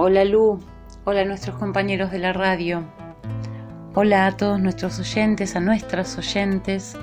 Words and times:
Hola 0.00 0.24
Lu, 0.24 0.58
hola 1.04 1.20
a 1.20 1.24
nuestros 1.26 1.56
compañeros 1.56 2.10
de 2.10 2.18
la 2.18 2.32
radio, 2.32 2.82
hola 3.94 4.26
a 4.26 4.36
todos 4.38 4.58
nuestros 4.58 4.98
oyentes, 4.98 5.54
a 5.54 5.60
nuestras 5.60 6.16
oyentes. 6.16 6.96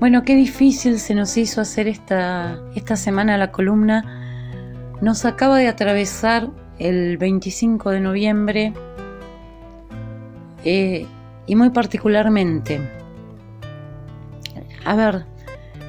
Bueno, 0.00 0.22
qué 0.22 0.34
difícil 0.34 0.98
se 0.98 1.14
nos 1.14 1.36
hizo 1.36 1.60
hacer 1.60 1.86
esta, 1.86 2.58
esta 2.74 2.96
semana 2.96 3.36
la 3.36 3.52
columna. 3.52 4.25
Nos 5.00 5.24
acaba 5.24 5.58
de 5.58 5.68
atravesar 5.68 6.50
el 6.78 7.18
25 7.18 7.90
de 7.90 8.00
noviembre 8.00 8.72
eh, 10.64 11.06
y 11.46 11.54
muy 11.54 11.70
particularmente. 11.70 12.80
A 14.84 14.94
ver, 14.94 15.24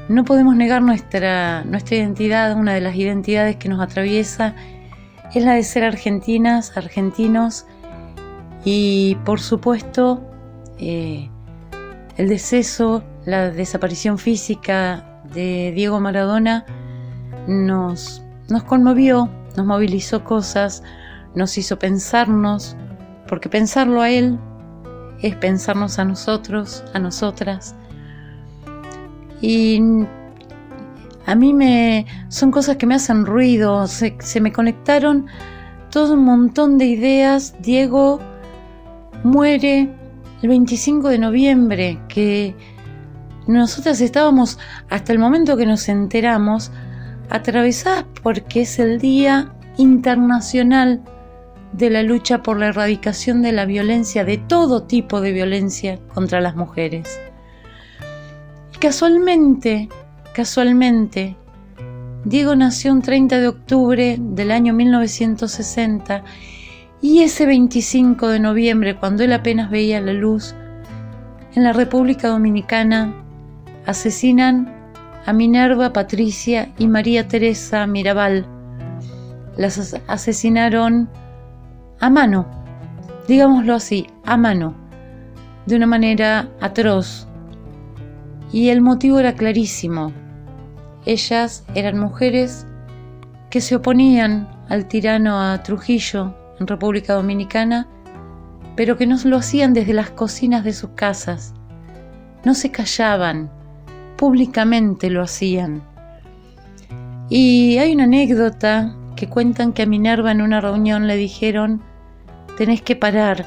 no 0.09 0.23
podemos 0.23 0.55
negar 0.55 0.81
nuestra, 0.81 1.63
nuestra 1.63 1.97
identidad, 1.97 2.57
una 2.57 2.73
de 2.73 2.81
las 2.81 2.95
identidades 2.95 3.57
que 3.57 3.69
nos 3.69 3.81
atraviesa 3.81 4.55
es 5.33 5.43
la 5.43 5.53
de 5.53 5.63
ser 5.63 5.83
argentinas, 5.83 6.75
argentinos 6.77 7.65
y 8.63 9.15
por 9.25 9.39
supuesto 9.39 10.21
eh, 10.79 11.29
el 12.17 12.29
deceso, 12.29 13.03
la 13.25 13.51
desaparición 13.51 14.17
física 14.17 15.21
de 15.33 15.71
Diego 15.75 15.99
Maradona 15.99 16.65
nos, 17.47 18.23
nos 18.49 18.63
conmovió, 18.63 19.29
nos 19.55 19.65
movilizó 19.65 20.23
cosas, 20.23 20.83
nos 21.35 21.57
hizo 21.57 21.77
pensarnos, 21.77 22.75
porque 23.27 23.49
pensarlo 23.49 24.01
a 24.01 24.09
él 24.09 24.39
es 25.21 25.35
pensarnos 25.35 25.99
a 25.99 26.05
nosotros, 26.05 26.83
a 26.93 26.99
nosotras. 26.99 27.75
Y 29.41 29.81
a 31.25 31.35
mí 31.35 31.53
me 31.53 32.05
son 32.29 32.51
cosas 32.51 32.77
que 32.77 32.85
me 32.85 32.95
hacen 32.95 33.25
ruido, 33.25 33.85
se, 33.87 34.15
me 34.39 34.51
conectaron 34.51 35.27
todo 35.91 36.13
un 36.13 36.23
montón 36.23 36.77
de 36.77 36.85
ideas. 36.85 37.55
Diego 37.61 38.19
muere 39.23 39.93
el 40.41 40.49
25 40.49 41.09
de 41.09 41.19
noviembre, 41.19 41.99
que 42.07 42.55
nosotras 43.45 44.01
estábamos 44.01 44.57
hasta 44.89 45.11
el 45.13 45.19
momento 45.19 45.57
que 45.57 45.65
nos 45.65 45.89
enteramos 45.89 46.71
atravesadas 47.29 48.05
porque 48.23 48.61
es 48.61 48.79
el 48.79 48.99
Día 48.99 49.53
Internacional 49.77 51.01
de 51.73 51.89
la 51.89 52.03
lucha 52.03 52.41
por 52.41 52.57
la 52.57 52.67
erradicación 52.67 53.41
de 53.41 53.51
la 53.51 53.65
violencia, 53.65 54.23
de 54.23 54.37
todo 54.37 54.83
tipo 54.83 55.21
de 55.21 55.31
violencia 55.33 55.99
contra 56.13 56.41
las 56.41 56.55
mujeres. 56.55 57.19
Y 58.73 58.77
casualmente, 58.79 59.89
Casualmente, 60.37 61.35
Diego 62.23 62.55
nació 62.55 62.93
un 62.93 63.01
30 63.01 63.39
de 63.39 63.47
octubre 63.47 64.17
del 64.19 64.51
año 64.51 64.71
1960 64.71 66.23
y 67.01 67.23
ese 67.23 67.47
25 67.47 68.27
de 68.27 68.39
noviembre, 68.39 68.95
cuando 68.95 69.23
él 69.23 69.33
apenas 69.33 69.71
veía 69.71 69.99
la 69.99 70.13
luz, 70.13 70.53
en 71.55 71.63
la 71.63 71.73
República 71.73 72.27
Dominicana 72.27 73.15
asesinan 73.87 74.71
a 75.27 75.33
Minerva, 75.33 75.91
Patricia 75.91 76.73
y 76.77 76.87
María 76.87 77.27
Teresa 77.27 77.85
Mirabal. 77.85 78.47
Las 79.57 79.93
asesinaron 80.07 81.09
a 81.99 82.09
mano, 82.09 82.47
digámoslo 83.27 83.75
así, 83.75 84.07
a 84.23 84.37
mano, 84.37 84.73
de 85.65 85.75
una 85.75 85.85
manera 85.85 86.47
atroz. 86.61 87.27
Y 88.53 88.69
el 88.69 88.79
motivo 88.79 89.19
era 89.19 89.33
clarísimo, 89.33 90.13
ellas 91.05 91.65
eran 91.75 91.99
mujeres 91.99 92.65
que 93.49 93.59
se 93.59 93.75
oponían 93.75 94.47
al 94.69 94.87
tirano 94.87 95.41
a 95.41 95.61
Trujillo 95.61 96.33
en 96.57 96.67
República 96.67 97.15
Dominicana, 97.15 97.85
pero 98.77 98.95
que 98.95 99.05
no 99.05 99.17
lo 99.25 99.35
hacían 99.35 99.73
desde 99.73 99.91
las 99.91 100.09
cocinas 100.11 100.63
de 100.63 100.71
sus 100.71 100.91
casas. 100.91 101.53
No 102.45 102.53
se 102.53 102.71
callaban, 102.71 103.51
públicamente 104.17 105.09
lo 105.09 105.21
hacían. 105.21 105.83
Y 107.29 107.77
hay 107.77 107.93
una 107.93 108.05
anécdota 108.05 108.95
que 109.15 109.27
cuentan 109.29 109.73
que 109.73 109.83
a 109.83 109.85
Minerva 109.85 110.31
en 110.31 110.41
una 110.41 110.61
reunión 110.61 111.07
le 111.07 111.15
dijeron, 111.15 111.81
tenés 112.57 112.81
que 112.81 112.95
parar, 112.95 113.45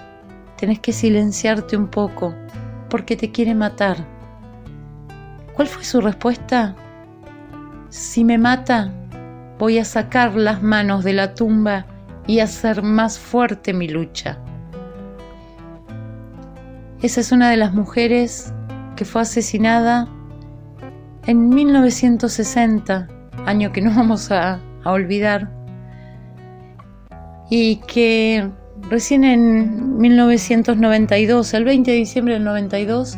tenés 0.57 0.81
que 0.81 0.93
silenciarte 0.93 1.77
un 1.77 1.89
poco, 1.89 2.35
porque 2.89 3.17
te 3.17 3.31
quiere 3.31 3.55
matar. 3.55 4.07
¿Cuál 5.55 5.69
fue 5.69 5.85
su 5.85 6.01
respuesta? 6.01 6.77
Si 7.89 8.25
me 8.25 8.39
mata, 8.39 8.93
voy 9.59 9.79
a 9.79 9.85
sacar 9.85 10.35
las 10.37 10.63
manos 10.63 11.05
de 11.05 11.13
la 11.13 11.35
tumba 11.35 11.87
y 12.27 12.41
hacer 12.41 12.83
más 12.83 13.19
fuerte 13.19 13.73
mi 13.73 13.89
lucha. 13.89 14.39
Esa 17.03 17.21
es 17.21 17.33
una 17.33 17.51
de 17.51 17.57
las 17.57 17.73
mujeres 17.73 18.53
que 18.95 19.05
fue 19.05 19.23
asesinada 19.23 20.09
en 21.31 21.49
1960, 21.49 23.07
año 23.47 23.73
que 23.73 23.81
no 23.81 23.95
vamos 23.95 24.33
a, 24.33 24.61
olvidar, 24.85 25.49
y 27.51 27.77
que 27.87 28.51
recién 28.89 29.23
en 29.23 29.99
1992, 29.99 31.55
el 31.55 31.65
20 31.65 31.91
de 31.91 31.97
diciembre 31.97 32.35
del 32.35 32.43
92, 32.43 33.17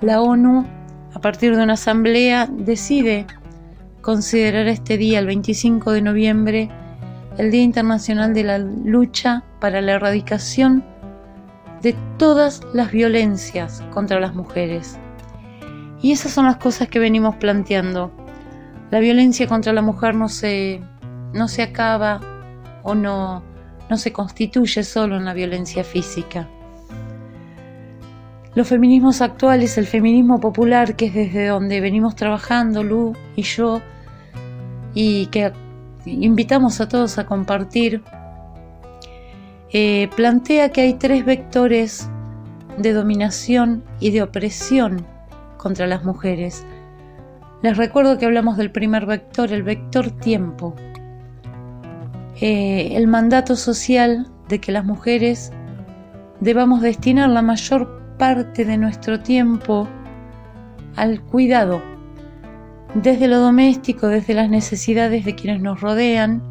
la 0.00 0.22
ONU, 0.22 0.66
a 1.12 1.20
partir 1.20 1.54
de 1.54 1.62
una 1.62 1.74
asamblea, 1.74 2.48
decide 2.50 3.26
considerar 4.00 4.66
este 4.68 4.96
día, 4.96 5.18
el 5.18 5.26
25 5.26 5.92
de 5.92 6.00
noviembre, 6.00 6.70
el 7.36 7.50
Día 7.50 7.62
Internacional 7.62 8.32
de 8.32 8.44
la 8.44 8.58
Lucha 8.58 9.44
para 9.60 9.82
la 9.82 9.92
Erradicación 9.92 10.82
de 11.82 11.94
todas 12.16 12.62
las 12.72 12.92
violencias 12.92 13.82
contra 13.90 14.20
las 14.20 14.34
mujeres. 14.34 14.98
Y 16.02 16.12
esas 16.12 16.32
son 16.32 16.46
las 16.46 16.56
cosas 16.56 16.88
que 16.88 16.98
venimos 16.98 17.36
planteando. 17.36 18.10
La 18.90 19.00
violencia 19.00 19.46
contra 19.46 19.72
la 19.72 19.82
mujer 19.82 20.14
no 20.14 20.28
se, 20.28 20.80
no 21.32 21.46
se 21.46 21.62
acaba 21.62 22.20
o 22.82 22.94
no, 22.94 23.42
no 23.88 23.96
se 23.96 24.12
constituye 24.12 24.82
solo 24.82 25.16
en 25.16 25.24
la 25.24 25.34
violencia 25.34 25.84
física. 25.84 26.48
Los 28.54 28.66
feminismos 28.66 29.20
actuales, 29.20 29.78
el 29.78 29.86
feminismo 29.86 30.40
popular, 30.40 30.96
que 30.96 31.06
es 31.06 31.14
desde 31.14 31.46
donde 31.46 31.80
venimos 31.80 32.16
trabajando 32.16 32.82
Lu 32.82 33.12
y 33.36 33.42
yo, 33.42 33.80
y 34.92 35.26
que 35.26 35.52
invitamos 36.04 36.80
a 36.80 36.88
todos 36.88 37.18
a 37.18 37.26
compartir, 37.26 38.02
eh, 39.72 40.08
plantea 40.16 40.70
que 40.70 40.80
hay 40.80 40.94
tres 40.94 41.24
vectores 41.24 42.08
de 42.76 42.92
dominación 42.92 43.84
y 44.00 44.10
de 44.10 44.22
opresión 44.22 45.06
contra 45.60 45.86
las 45.86 46.04
mujeres. 46.04 46.66
Les 47.62 47.76
recuerdo 47.76 48.18
que 48.18 48.24
hablamos 48.24 48.56
del 48.56 48.70
primer 48.70 49.04
vector, 49.04 49.52
el 49.52 49.62
vector 49.62 50.10
tiempo. 50.10 50.74
Eh, 52.40 52.96
el 52.96 53.06
mandato 53.06 53.54
social 53.54 54.26
de 54.48 54.60
que 54.60 54.72
las 54.72 54.84
mujeres 54.84 55.52
debamos 56.40 56.80
destinar 56.80 57.28
la 57.28 57.42
mayor 57.42 58.16
parte 58.16 58.64
de 58.64 58.78
nuestro 58.78 59.20
tiempo 59.20 59.86
al 60.96 61.20
cuidado, 61.20 61.82
desde 62.94 63.28
lo 63.28 63.38
doméstico, 63.38 64.08
desde 64.08 64.34
las 64.34 64.48
necesidades 64.48 65.24
de 65.24 65.34
quienes 65.34 65.60
nos 65.60 65.80
rodean, 65.80 66.42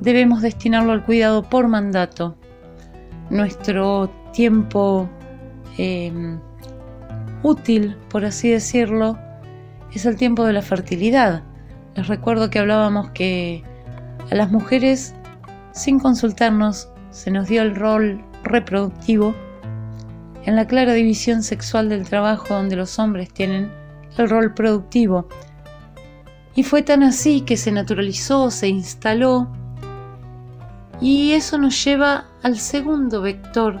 debemos 0.00 0.42
destinarlo 0.42 0.92
al 0.92 1.04
cuidado 1.04 1.42
por 1.42 1.68
mandato. 1.68 2.36
Nuestro 3.30 4.10
tiempo 4.32 5.08
em, 5.78 6.38
útil, 7.42 7.96
por 8.08 8.24
así 8.24 8.50
decirlo, 8.50 9.18
es 9.92 10.06
el 10.06 10.16
tiempo 10.16 10.44
de 10.44 10.52
la 10.52 10.62
fertilidad. 10.62 11.42
Les 11.94 12.06
recuerdo 12.08 12.50
que 12.50 12.58
hablábamos 12.58 13.10
que 13.10 13.62
a 14.30 14.34
las 14.34 14.50
mujeres, 14.50 15.14
sin 15.72 15.98
consultarnos, 15.98 16.88
se 17.10 17.30
nos 17.30 17.48
dio 17.48 17.62
el 17.62 17.74
rol 17.74 18.24
reproductivo 18.42 19.34
en 20.44 20.56
la 20.56 20.66
clara 20.66 20.94
división 20.94 21.42
sexual 21.42 21.88
del 21.88 22.08
trabajo 22.08 22.54
donde 22.54 22.76
los 22.76 22.98
hombres 22.98 23.32
tienen 23.32 23.70
el 24.16 24.28
rol 24.28 24.54
productivo. 24.54 25.28
Y 26.54 26.64
fue 26.64 26.82
tan 26.82 27.02
así 27.02 27.42
que 27.42 27.56
se 27.56 27.72
naturalizó, 27.72 28.50
se 28.50 28.68
instaló, 28.68 29.48
y 31.02 31.32
eso 31.32 31.58
nos 31.58 31.84
lleva 31.84 32.26
al 32.42 32.58
segundo 32.58 33.22
vector 33.22 33.80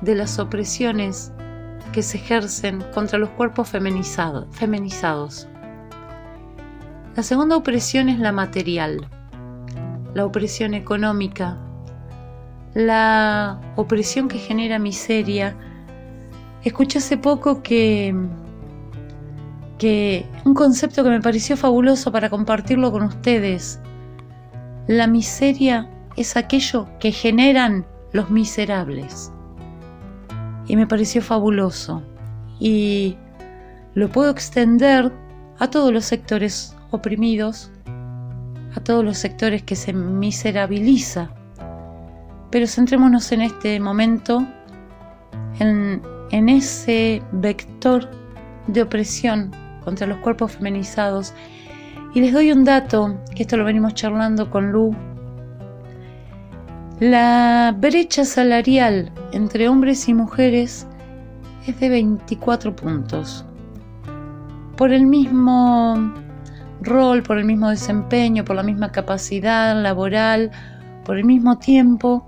de 0.00 0.16
las 0.16 0.40
opresiones 0.40 1.32
que 1.92 2.02
se 2.02 2.18
ejercen 2.18 2.84
contra 2.94 3.18
los 3.18 3.30
cuerpos 3.30 3.68
feminizados. 3.68 5.48
La 7.16 7.22
segunda 7.22 7.56
opresión 7.56 8.08
es 8.08 8.18
la 8.18 8.32
material. 8.32 9.08
la 10.14 10.24
opresión 10.24 10.74
económica, 10.74 11.56
la 12.74 13.60
opresión 13.76 14.28
que 14.28 14.38
genera 14.38 14.78
miseria. 14.78 15.56
Escuché 16.64 16.98
hace 16.98 17.16
poco 17.16 17.62
que, 17.62 18.14
que 19.78 20.26
un 20.44 20.54
concepto 20.54 21.04
que 21.04 21.10
me 21.10 21.20
pareció 21.20 21.56
fabuloso 21.56 22.10
para 22.10 22.30
compartirlo 22.30 22.90
con 22.90 23.02
ustedes. 23.02 23.80
La 24.86 25.06
miseria 25.06 25.88
es 26.16 26.36
aquello 26.36 26.88
que 26.98 27.12
generan 27.12 27.86
los 28.12 28.30
miserables. 28.30 29.30
Y 30.68 30.76
me 30.76 30.86
pareció 30.86 31.22
fabuloso. 31.22 32.02
Y 32.60 33.16
lo 33.94 34.08
puedo 34.08 34.30
extender 34.30 35.12
a 35.58 35.70
todos 35.70 35.92
los 35.92 36.04
sectores 36.04 36.76
oprimidos, 36.90 37.70
a 38.74 38.80
todos 38.80 39.04
los 39.04 39.18
sectores 39.18 39.62
que 39.62 39.74
se 39.74 39.92
miserabiliza. 39.92 41.30
Pero 42.50 42.66
centrémonos 42.66 43.32
en 43.32 43.42
este 43.42 43.80
momento 43.80 44.46
en, 45.58 46.48
ese 46.48 47.22
vector 47.32 48.08
de 48.66 48.82
opresión 48.82 49.50
contra 49.84 50.06
los 50.06 50.18
cuerpos 50.18 50.52
feminizados. 50.52 51.34
Y 52.14 52.20
les 52.20 52.32
doy 52.32 52.52
un 52.52 52.64
dato, 52.64 53.18
que 53.34 53.42
esto 53.42 53.56
lo 53.56 53.64
venimos 53.64 53.94
charlando 53.94 54.50
con 54.50 54.70
Lu. 54.72 54.94
La 57.00 57.72
brecha 57.78 58.24
salarial 58.24 59.12
entre 59.30 59.68
hombres 59.68 60.08
y 60.08 60.14
mujeres 60.14 60.84
es 61.64 61.78
de 61.78 61.90
24 61.90 62.74
puntos. 62.74 63.44
Por 64.76 64.92
el 64.92 65.06
mismo 65.06 66.12
rol, 66.80 67.22
por 67.22 67.38
el 67.38 67.44
mismo 67.44 67.70
desempeño, 67.70 68.44
por 68.44 68.56
la 68.56 68.64
misma 68.64 68.90
capacidad 68.90 69.80
laboral, 69.80 70.50
por 71.04 71.18
el 71.18 71.24
mismo 71.24 71.56
tiempo, 71.56 72.26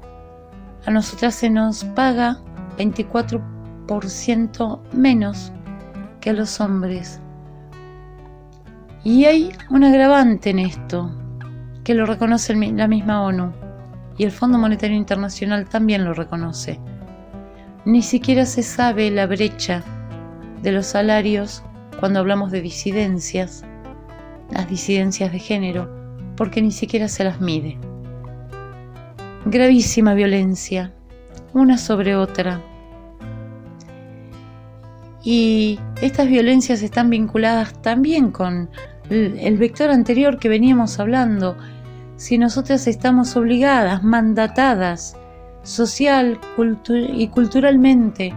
a 0.87 0.93
nosotras 0.93 1.34
se 1.34 1.50
nos 1.50 1.82
paga 1.82 2.38
24% 2.78 4.78
menos 4.93 5.50
que 6.20 6.31
a 6.31 6.34
los 6.34 6.61
hombres. 6.61 7.20
Y 9.02 9.25
hay 9.25 9.50
un 9.69 9.82
agravante 9.82 10.50
en 10.50 10.61
esto, 10.61 11.11
que 11.82 11.94
lo 11.94 12.06
reconoce 12.06 12.55
la 12.55 12.87
misma 12.87 13.22
ONU, 13.22 13.52
y 14.20 14.25
el 14.25 14.32
Fondo 14.32 14.58
Monetario 14.58 14.99
Internacional 14.99 15.67
también 15.67 16.05
lo 16.05 16.12
reconoce. 16.12 16.78
Ni 17.87 18.02
siquiera 18.02 18.44
se 18.44 18.62
sabe 18.62 19.11
la 19.11 19.26
brecha 19.26 19.82
de 20.62 20.72
los 20.72 20.84
salarios 20.88 21.62
cuando 22.00 22.19
hablamos 22.19 22.50
de 22.50 22.61
disidencias, 22.61 23.64
las 24.50 24.69
disidencias 24.69 25.32
de 25.32 25.38
género, 25.38 25.88
porque 26.37 26.61
ni 26.61 26.70
siquiera 26.70 27.08
se 27.08 27.25
las 27.25 27.40
mide. 27.40 27.78
Gravísima 29.46 30.12
violencia, 30.12 30.93
una 31.55 31.78
sobre 31.78 32.14
otra. 32.14 32.61
Y 35.25 35.81
estas 36.02 36.28
violencias 36.28 36.82
están 36.82 37.08
vinculadas 37.08 37.81
también 37.81 38.32
con 38.32 38.69
el 39.08 39.56
vector 39.56 39.88
anterior 39.88 40.38
que 40.38 40.50
veníamos 40.50 41.00
hablando. 41.00 41.56
Si 42.20 42.37
nosotras 42.37 42.87
estamos 42.87 43.34
obligadas, 43.34 44.05
mandatadas, 44.05 45.17
social 45.62 46.38
y 47.14 47.28
culturalmente 47.28 48.34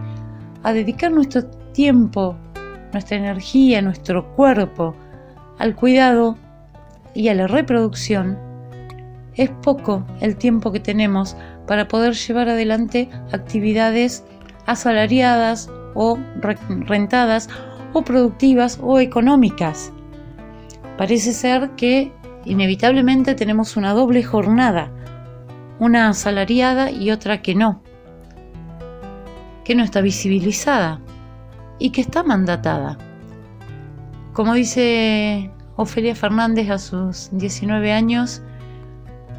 a 0.62 0.72
dedicar 0.72 1.12
nuestro 1.12 1.44
tiempo, 1.74 2.34
nuestra 2.94 3.18
energía, 3.18 3.82
nuestro 3.82 4.26
cuerpo 4.32 4.94
al 5.58 5.76
cuidado 5.76 6.38
y 7.12 7.28
a 7.28 7.34
la 7.34 7.46
reproducción, 7.46 8.38
es 9.34 9.50
poco 9.50 10.02
el 10.22 10.36
tiempo 10.36 10.72
que 10.72 10.80
tenemos 10.80 11.36
para 11.66 11.86
poder 11.86 12.14
llevar 12.14 12.48
adelante 12.48 13.10
actividades 13.32 14.24
asalariadas 14.64 15.68
o 15.92 16.18
rentadas 16.40 17.50
o 17.92 18.00
productivas 18.00 18.78
o 18.80 18.98
económicas. 18.98 19.92
Parece 20.96 21.34
ser 21.34 21.68
que 21.72 22.10
inevitablemente 22.44 23.34
tenemos 23.34 23.76
una 23.76 23.92
doble 23.92 24.22
jornada 24.22 24.90
una 25.78 26.08
asalariada 26.08 26.90
y 26.90 27.10
otra 27.10 27.42
que 27.42 27.54
no, 27.54 27.82
que 29.64 29.74
no 29.74 29.82
está 29.82 30.00
visibilizada 30.00 31.00
y 31.78 31.90
que 31.90 32.00
está 32.00 32.22
mandatada. 32.22 32.98
Como 34.32 34.54
dice 34.54 35.50
Ofelia 35.76 36.14
Fernández 36.14 36.70
a 36.70 36.78
sus 36.78 37.28
19 37.32 37.92
años, 37.92 38.42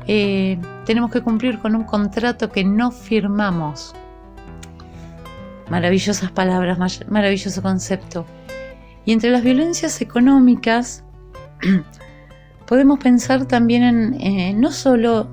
eh, 0.07 0.59
tenemos 0.85 1.11
que 1.11 1.21
cumplir 1.21 1.59
con 1.59 1.75
un 1.75 1.83
contrato 1.83 2.51
que 2.51 2.63
no 2.63 2.91
firmamos. 2.91 3.93
Maravillosas 5.69 6.31
palabras, 6.31 6.77
maravilloso 7.09 7.61
concepto. 7.61 8.25
Y 9.03 9.13
entre 9.13 9.31
las 9.31 9.43
violencias 9.43 10.01
económicas, 10.01 11.03
podemos 12.67 12.99
pensar 12.99 13.45
también 13.45 13.83
en 13.83 14.21
eh, 14.21 14.53
no 14.53 14.71
solo 14.71 15.27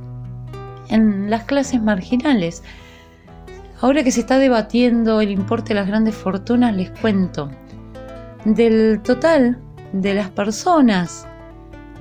en 0.88 1.30
las 1.30 1.44
clases 1.44 1.82
marginales. 1.82 2.62
Ahora 3.80 4.04
que 4.04 4.12
se 4.12 4.20
está 4.20 4.38
debatiendo 4.38 5.20
el 5.20 5.30
importe 5.30 5.70
de 5.70 5.80
las 5.80 5.88
grandes 5.88 6.14
fortunas, 6.14 6.76
les 6.76 6.90
cuento. 6.90 7.50
Del 8.44 9.00
total 9.02 9.58
de 9.92 10.14
las 10.14 10.30
personas 10.30 11.26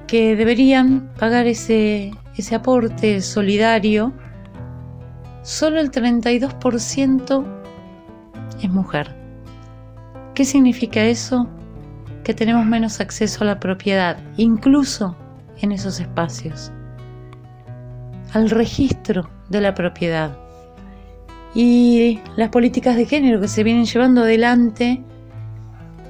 que 0.07 0.35
deberían 0.35 1.09
pagar 1.17 1.47
ese, 1.47 2.11
ese 2.35 2.55
aporte 2.55 3.21
solidario, 3.21 4.13
solo 5.41 5.79
el 5.79 5.89
32% 5.89 7.45
es 8.61 8.69
mujer. 8.69 9.15
¿Qué 10.35 10.45
significa 10.45 11.03
eso? 11.03 11.49
Que 12.23 12.33
tenemos 12.33 12.65
menos 12.65 12.99
acceso 12.99 13.43
a 13.43 13.47
la 13.47 13.59
propiedad, 13.59 14.17
incluso 14.37 15.15
en 15.61 15.71
esos 15.71 15.99
espacios 15.99 16.71
al 18.33 18.49
registro 18.49 19.29
de 19.49 19.61
la 19.61 19.73
propiedad. 19.73 20.37
Y 21.53 22.19
las 22.37 22.49
políticas 22.49 22.95
de 22.95 23.05
género 23.05 23.41
que 23.41 23.47
se 23.47 23.63
vienen 23.63 23.85
llevando 23.85 24.21
adelante, 24.21 25.03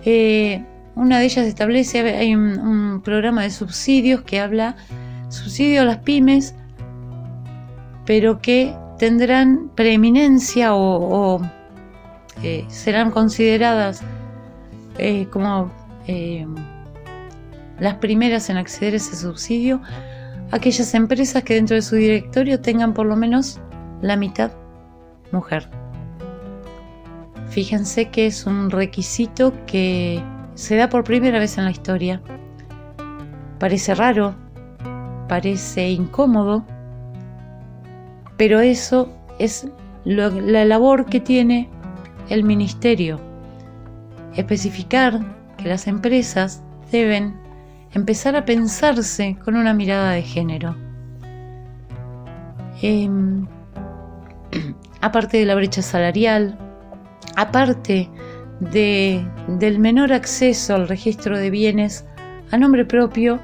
eh, 0.06 0.64
una 0.96 1.20
de 1.20 1.26
ellas 1.26 1.48
establece, 1.48 2.00
hay 2.00 2.36
un, 2.36 3.02
programa 3.04 3.42
de 3.42 3.50
subsidios 3.50 4.22
que 4.22 4.40
habla 4.40 4.76
subsidio 5.30 5.82
a 5.82 5.86
las 5.86 5.98
pymes, 5.98 6.54
pero 8.06 8.40
que 8.40 8.76
tendrán 9.00 9.72
preeminencia 9.74 10.76
o, 10.76 11.42
eh, 12.44 12.66
serán 12.68 13.10
consideradas 13.10 14.04
eh, 15.00 15.26
como 15.32 15.72
las 17.82 17.96
primeras 17.96 18.50
en 18.50 18.58
acceder 18.58 18.94
a 18.94 18.98
ese 18.98 19.16
subsidio 19.18 19.82
aquellas 20.52 20.94
empresas 20.94 21.44
que 21.44 21.56
dentro 21.56 21.76
de 21.76 21.82
su 21.82 21.96
directorio 21.96 22.62
tengan 22.62 22.94
por 22.94 23.08
lo 23.08 23.16
menos 23.16 23.60
la 24.02 24.16
mitad 24.16 24.52
mujer. 25.32 25.68
Fíjense 27.50 28.10
que 28.10 28.28
es 28.28 28.46
un 28.46 28.70
requisito 28.70 29.54
que 29.66 30.24
se 30.54 30.76
da 30.76 30.90
por 30.90 31.04
primera 31.04 31.40
vez 31.40 31.58
en 31.58 31.66
la 31.66 31.72
historia. 31.72 32.22
Parece 33.60 33.96
raro, 33.96 34.36
parece 35.28 35.90
incómodo, 35.90 36.66
pero 38.38 38.60
eso 38.60 39.10
es 39.40 39.68
la 40.04 40.66
labor 40.66 41.06
que 41.06 41.20
tiene 41.20 41.70
el 42.30 42.44
ministerio. 42.44 43.20
Especificar 44.36 45.20
que 45.58 45.68
las 45.68 45.88
empresas 45.88 46.64
deben 46.92 47.41
empezar 47.94 48.36
a 48.36 48.46
pensarse 48.46 49.38
con 49.44 49.56
una 49.56 49.74
mirada 49.74 50.12
de 50.12 50.22
género. 50.22 50.76
Em, 52.82 53.46
aparte 55.02 55.38
de 55.38 55.46
la 55.46 55.56
brecha 55.56 55.82
salarial, 55.82 56.58
aparte 57.36 58.10
de, 58.60 59.26
del 59.48 59.80
menor 59.80 60.14
acceso 60.14 60.76
al 60.76 60.88
registro 60.88 61.38
de 61.38 61.50
bienes 61.50 62.06
a 62.52 62.58
nombre 62.58 62.86
propio, 62.86 63.40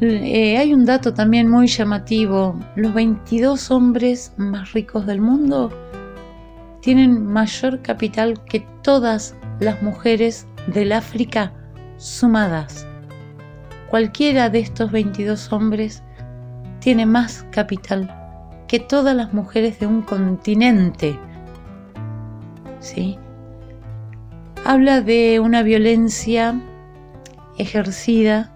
eh, 0.00 0.56
hay 0.56 0.72
un 0.72 0.86
dato 0.86 1.12
también 1.12 1.50
muy 1.50 1.66
llamativo. 1.66 2.58
Los 2.74 2.94
22 2.94 3.70
hombres 3.70 4.32
más 4.38 4.72
ricos 4.72 5.04
del 5.06 5.20
mundo 5.20 5.70
tienen 6.80 7.26
mayor 7.26 7.82
capital 7.82 8.42
que 8.44 8.66
todas 8.82 9.36
las 9.60 9.82
mujeres 9.82 10.46
del 10.68 10.92
África 10.92 11.52
sumadas. 12.00 12.86
Cualquiera 13.90 14.48
de 14.48 14.60
estos 14.60 14.90
22 14.90 15.52
hombres 15.52 16.02
tiene 16.80 17.04
más 17.04 17.44
capital 17.50 18.16
que 18.66 18.80
todas 18.80 19.14
las 19.14 19.34
mujeres 19.34 19.78
de 19.78 19.86
un 19.86 20.02
continente. 20.02 21.18
¿Sí? 22.78 23.18
Habla 24.64 25.02
de 25.02 25.40
una 25.40 25.62
violencia 25.62 26.58
ejercida 27.58 28.50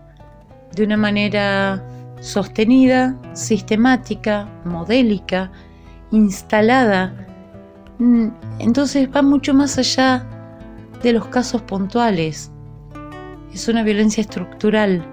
de 0.74 0.84
una 0.84 0.96
manera 0.96 1.84
sostenida, 2.20 3.14
sistemática, 3.34 4.48
modélica, 4.64 5.52
instalada. 6.10 7.26
Mm, 7.98 8.28
entonces 8.58 9.08
va 9.14 9.20
mucho 9.20 9.52
más 9.52 9.76
allá 9.76 10.26
de 11.02 11.12
los 11.12 11.26
casos 11.26 11.60
puntuales. 11.62 12.50
Es 13.54 13.68
una 13.68 13.84
violencia 13.84 14.20
estructural. 14.20 15.06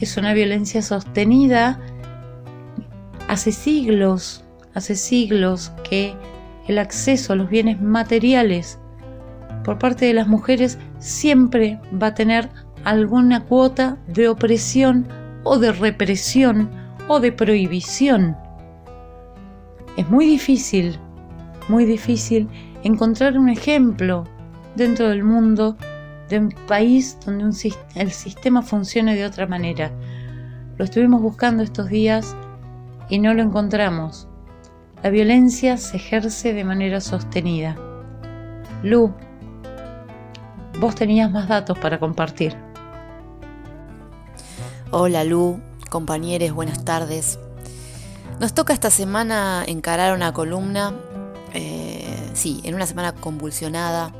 Es 0.00 0.16
una 0.16 0.34
violencia 0.34 0.82
sostenida 0.82 1.78
hace 3.28 3.52
siglos, 3.52 4.44
hace 4.74 4.96
siglos 4.96 5.72
que 5.88 6.16
el 6.66 6.80
acceso 6.80 7.32
a 7.32 7.36
los 7.36 7.48
bienes 7.48 7.80
materiales 7.80 8.80
por 9.64 9.78
parte 9.78 10.06
de 10.06 10.14
las 10.14 10.26
mujeres 10.26 10.78
siempre 10.98 11.80
va 12.02 12.08
a 12.08 12.14
tener 12.14 12.50
alguna 12.82 13.44
cuota 13.44 13.98
de 14.08 14.28
opresión 14.28 15.06
o 15.44 15.58
de 15.58 15.70
represión 15.70 16.68
o 17.06 17.20
de 17.20 17.30
prohibición. 17.30 18.36
Es 19.96 20.10
muy 20.10 20.26
difícil, 20.26 20.98
muy 21.68 21.84
difícil 21.84 22.48
encontrar 22.82 23.38
un 23.38 23.48
ejemplo 23.48 24.24
dentro 24.74 25.08
del 25.08 25.22
mundo 25.22 25.76
de 26.28 26.38
un 26.38 26.50
país 26.66 27.18
donde 27.24 27.74
el 27.94 28.12
sistema 28.12 28.62
funcione 28.62 29.14
de 29.14 29.24
otra 29.24 29.46
manera. 29.46 29.90
Lo 30.76 30.84
estuvimos 30.84 31.22
buscando 31.22 31.62
estos 31.62 31.88
días 31.88 32.34
y 33.08 33.18
no 33.18 33.32
lo 33.34 33.42
encontramos. 33.42 34.28
La 35.02 35.10
violencia 35.10 35.76
se 35.76 35.96
ejerce 35.96 36.52
de 36.52 36.64
manera 36.64 37.00
sostenida. 37.00 37.76
Lu, 38.82 39.14
vos 40.80 40.94
tenías 40.94 41.30
más 41.30 41.48
datos 41.48 41.78
para 41.78 41.98
compartir. 41.98 42.56
Hola 44.90 45.24
Lu, 45.24 45.60
compañeros, 45.90 46.52
buenas 46.52 46.84
tardes. 46.84 47.38
Nos 48.40 48.52
toca 48.52 48.74
esta 48.74 48.90
semana 48.90 49.64
encarar 49.66 50.14
una 50.14 50.32
columna, 50.32 50.94
eh, 51.54 52.30
sí, 52.34 52.60
en 52.64 52.74
una 52.74 52.86
semana 52.86 53.12
convulsionada 53.12 54.12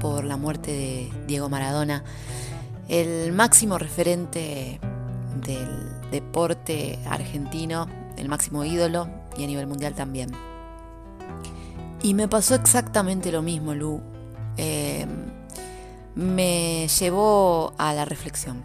por 0.00 0.24
la 0.24 0.36
muerte 0.36 0.72
de 0.72 1.12
Diego 1.26 1.48
Maradona, 1.48 2.04
el 2.88 3.32
máximo 3.32 3.78
referente 3.78 4.80
del 5.44 6.10
deporte 6.10 6.98
argentino, 7.06 7.86
el 8.16 8.28
máximo 8.28 8.64
ídolo 8.64 9.08
y 9.36 9.44
a 9.44 9.46
nivel 9.46 9.66
mundial 9.66 9.94
también. 9.94 10.30
Y 12.02 12.14
me 12.14 12.28
pasó 12.28 12.54
exactamente 12.54 13.30
lo 13.30 13.42
mismo, 13.42 13.74
Lu. 13.74 14.00
Eh, 14.56 15.06
me 16.14 16.88
llevó 16.88 17.74
a 17.78 17.92
la 17.94 18.04
reflexión. 18.04 18.62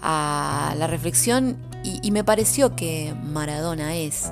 A 0.00 0.74
la 0.78 0.86
reflexión 0.86 1.56
y, 1.82 2.10
me 2.10 2.24
pareció 2.24 2.74
que 2.74 3.14
Maradona 3.24 3.94
es 3.94 4.30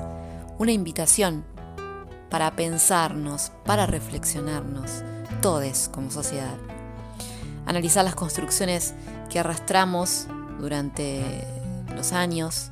una 0.57 0.71
invitación 0.71 1.45
para 2.29 2.55
pensarnos, 2.55 3.51
para 3.65 3.85
reflexionarnos, 3.85 5.03
como 5.91 6.09
sociedad. 6.09 6.57
Analizar 7.67 8.03
las 8.03 8.15
construcciones 8.15 8.95
que 9.29 9.37
arrastramos 9.37 10.25
durante 10.59 11.23
los 11.95 12.13
años 12.13 12.71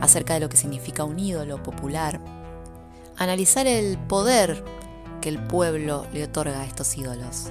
acerca 0.00 0.32
de 0.32 0.40
lo 0.40 0.48
que 0.48 0.56
significa 0.56 1.04
un 1.04 1.18
ídolo 1.18 1.62
popular. 1.62 2.18
Analizar 3.18 3.66
el 3.66 3.98
poder 3.98 4.64
que 5.20 5.28
el 5.28 5.38
pueblo 5.38 6.06
le 6.14 6.24
otorga 6.24 6.60
a 6.60 6.64
estos 6.64 6.96
ídolos. 6.96 7.50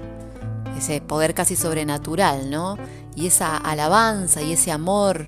Ese 0.75 1.00
poder 1.00 1.36
casi 1.36 1.55
sobrenatural, 1.55 2.50
¿no? 2.50 2.75
Y 3.15 3.27
esa 3.27 3.57
alabanza 3.57 4.41
y 4.41 4.53
ese 4.53 4.72
amor 4.72 5.27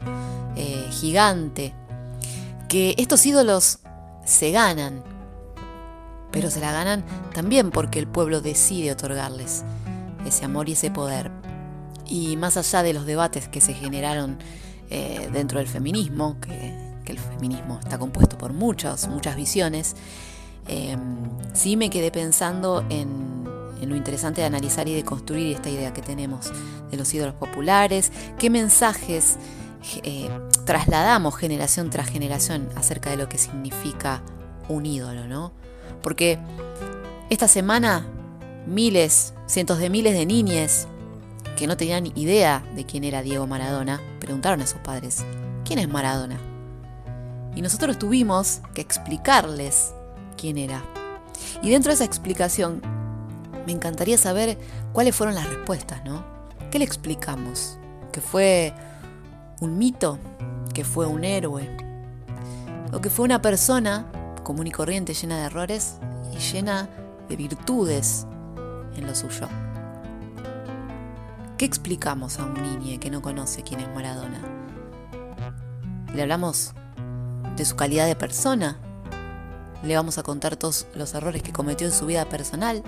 eh, 0.56 0.88
gigante, 0.90 1.76
que 2.68 2.96
estos 2.98 3.24
ídolos 3.24 3.82
se 4.26 4.50
ganan, 4.50 5.04
pero 6.38 6.52
se 6.52 6.60
la 6.60 6.72
ganan 6.72 7.04
también 7.34 7.72
porque 7.72 7.98
el 7.98 8.06
pueblo 8.06 8.42
decide 8.42 8.92
otorgarles 8.92 9.64
ese 10.24 10.46
amor 10.46 10.70
y 10.70 10.74
ese 10.74 10.92
poder. 10.92 11.32
Y 12.06 12.38
más 12.38 12.58
allá 12.58 12.84
de 12.84 12.94
los 12.94 13.08
debates 13.08 13.48
que 13.48 13.60
se 13.60 13.74
generaron 13.74 14.38
eh, 14.92 15.30
dentro 15.34 15.58
del 15.58 15.68
feminismo, 15.68 16.38
que, 16.40 16.86
el 17.08 17.20
feminismo 17.20 17.80
está 17.82 17.98
compuesto 17.98 18.38
por 18.38 18.52
muchas, 18.52 19.08
muchas 19.08 19.38
visiones, 19.38 19.96
eh, 20.68 20.98
sí 21.54 21.78
me 21.78 21.90
quedé 21.90 22.12
pensando 22.12 22.86
en, 22.90 23.46
en 23.82 23.90
lo 23.90 23.96
interesante 23.96 24.42
de 24.42 24.48
analizar 24.48 24.88
y 24.90 24.94
de 24.94 25.04
construir 25.04 25.56
esta 25.56 25.70
idea 25.70 25.94
que 25.94 26.02
tenemos 26.02 26.52
de 26.92 26.98
los 26.98 27.14
ídolos 27.14 27.34
populares, 27.36 28.12
qué 28.38 28.50
mensajes 28.50 29.38
eh, 30.04 30.30
trasladamos 30.66 31.38
generación 31.38 31.90
tras 31.90 32.10
generación 32.10 32.68
acerca 32.76 33.10
de 33.10 33.16
lo 33.18 33.30
que 33.30 33.38
significa 33.38 34.22
un 34.68 34.86
ídolo, 34.86 35.28
¿no? 35.28 35.54
Porque 36.02 36.40
esta 37.30 37.48
semana 37.48 38.06
miles, 38.66 39.34
cientos 39.46 39.80
de 39.80 39.90
miles 39.90 40.14
de 40.14 40.26
niñas 40.26 40.88
que 41.58 41.68
no 41.68 41.78
tenían 41.78 42.08
idea 42.18 42.64
de 42.76 42.86
quién 42.86 43.04
era 43.04 43.22
Diego 43.22 43.48
Maradona, 43.48 44.02
preguntaron 44.20 44.62
a 44.62 44.68
sus 44.68 44.80
padres, 44.80 45.26
¿quién 45.66 45.80
es 45.80 45.90
Maradona? 45.90 46.38
Y 47.56 47.62
nosotros 47.62 47.98
tuvimos 47.98 48.62
que 48.74 48.82
explicarles 48.82 49.94
quién 50.38 50.58
era. 50.58 50.84
Y 51.64 51.70
dentro 51.70 51.90
de 51.90 51.96
esa 51.96 52.06
explicación, 52.06 52.82
me 53.66 53.72
encantaría 53.72 54.18
saber 54.18 54.58
cuáles 54.94 55.16
fueron 55.16 55.36
las 55.36 55.50
respuestas, 55.50 56.04
¿no? 56.06 56.24
¿Qué 56.72 56.80
le 56.80 56.86
explicamos? 56.86 57.80
¿Que 58.12 58.22
fue 58.22 58.74
un 59.60 59.78
mito, 59.78 60.20
que 60.74 60.84
fue 60.84 61.08
un 61.08 61.24
héroe, 61.24 61.68
o 62.94 63.02
que 63.02 63.10
fue 63.10 63.26
una 63.26 63.42
persona 63.42 64.06
común 64.48 64.66
y 64.66 64.72
corriente 64.72 65.14
llena 65.14 65.40
de 65.40 65.44
errores 65.48 65.96
y 66.34 66.38
llena 66.38 66.88
de 67.28 67.36
virtudes 67.36 68.26
en 68.96 69.06
lo 69.06 69.14
suyo. 69.14 69.50
¿Qué 71.58 71.66
explicamos 71.66 72.40
a 72.40 72.46
un 72.46 72.54
niño 72.54 72.98
que 72.98 73.12
no 73.12 73.22
conoce 73.22 73.62
quién 73.62 73.82
es 73.82 73.90
Maradona? 73.94 74.40
¿Le 76.16 76.22
hablamos 76.22 76.72
de 77.58 77.66
su 77.66 77.76
calidad 77.76 78.08
de 78.08 78.16
persona? 78.16 78.80
¿Le 79.84 79.98
vamos 79.98 80.18
a 80.18 80.24
contar 80.24 80.56
todos 80.56 80.88
los 80.96 81.14
errores 81.14 81.44
que 81.44 81.52
cometió 81.52 81.86
en 81.86 81.92
su 81.92 82.06
vida 82.06 82.24
personal? 82.30 82.84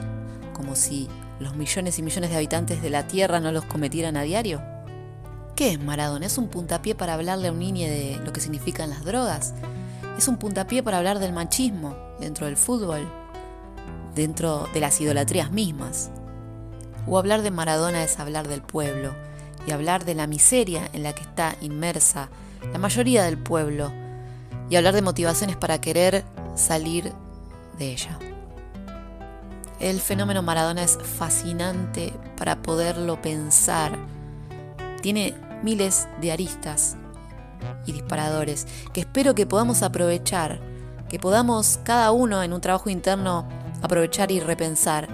Como 0.54 0.78
si 0.78 1.10
los 1.42 1.58
millones 1.58 2.00
y 2.00 2.04
millones 2.04 2.30
de 2.30 2.38
habitantes 2.38 2.82
de 2.82 2.90
la 2.90 3.06
Tierra 3.06 3.42
no 3.42 3.52
los 3.52 3.66
cometieran 3.66 4.16
a 4.16 4.22
diario. 4.22 4.62
¿Qué 5.58 5.74
es 5.74 5.84
Maradona? 5.84 6.26
¿Es 6.26 6.38
un 6.38 6.48
puntapié 6.48 6.96
para 6.96 7.16
hablarle 7.16 7.50
a 7.50 7.52
un 7.52 7.60
niño 7.60 7.86
de 7.86 8.18
lo 8.24 8.32
que 8.32 8.40
significan 8.40 8.90
las 8.90 9.04
drogas? 9.04 9.54
¿Es 10.20 10.28
un 10.28 10.36
puntapié 10.36 10.84
para 10.84 10.98
hablar 10.98 11.20
del 11.20 11.32
machismo 11.32 11.96
dentro 12.20 12.46
del 12.46 12.58
fútbol? 12.58 13.10
¿Dentro 14.16 14.68
de 14.74 14.82
las 14.82 15.00
idolatrías 15.00 15.50
mismas? 15.50 16.12
¿O 17.08 17.18
hablar 17.18 17.42
de 17.42 17.52
Maradona 17.52 18.04
es 18.04 18.20
hablar 18.20 18.50
del 18.50 18.62
pueblo 18.62 19.14
y 19.66 19.72
hablar 19.72 20.04
de 20.04 20.16
la 20.16 20.28
miseria 20.28 20.90
en 20.92 21.04
la 21.04 21.14
que 21.14 21.22
está 21.22 21.56
inmersa 21.62 22.28
la 22.74 22.80
mayoría 22.80 23.24
del 23.24 23.38
pueblo 23.38 23.94
y 24.70 24.76
hablar 24.76 24.94
de 24.94 25.04
motivaciones 25.04 25.56
para 25.56 25.80
querer 25.80 26.26
salir 26.54 27.14
de 27.78 27.94
ella? 27.94 28.20
El 29.80 30.02
fenómeno 30.02 30.44
Maradona 30.44 30.84
es 30.84 30.98
fascinante 30.98 32.12
para 32.36 32.62
poderlo 32.62 33.22
pensar. 33.22 33.98
Tiene 35.02 35.34
miles 35.64 36.10
de 36.20 36.34
aristas 36.34 36.98
y 37.86 37.92
disparadores 37.92 38.68
que 38.94 39.02
espero 39.02 39.36
que 39.36 39.46
podamos 39.46 39.84
aprovechar, 39.84 40.60
que 41.10 41.20
podamos 41.20 41.80
cada 41.84 42.12
uno 42.12 42.44
en 42.44 42.54
un 42.54 42.62
trabajo 42.62 42.90
interno 42.90 43.48
aprovechar 43.82 44.32
y 44.32 44.40
repensar. 44.40 45.08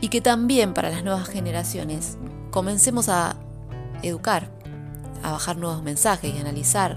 Y 0.00 0.08
que 0.08 0.20
también 0.20 0.74
para 0.74 0.90
las 0.90 1.04
nuevas 1.04 1.28
generaciones 1.28 2.18
comencemos 2.50 3.08
a 3.08 3.36
educar, 4.02 4.48
a 5.22 5.30
bajar 5.32 5.56
nuevos 5.56 5.82
mensajes 5.82 6.34
y 6.34 6.38
analizar 6.38 6.96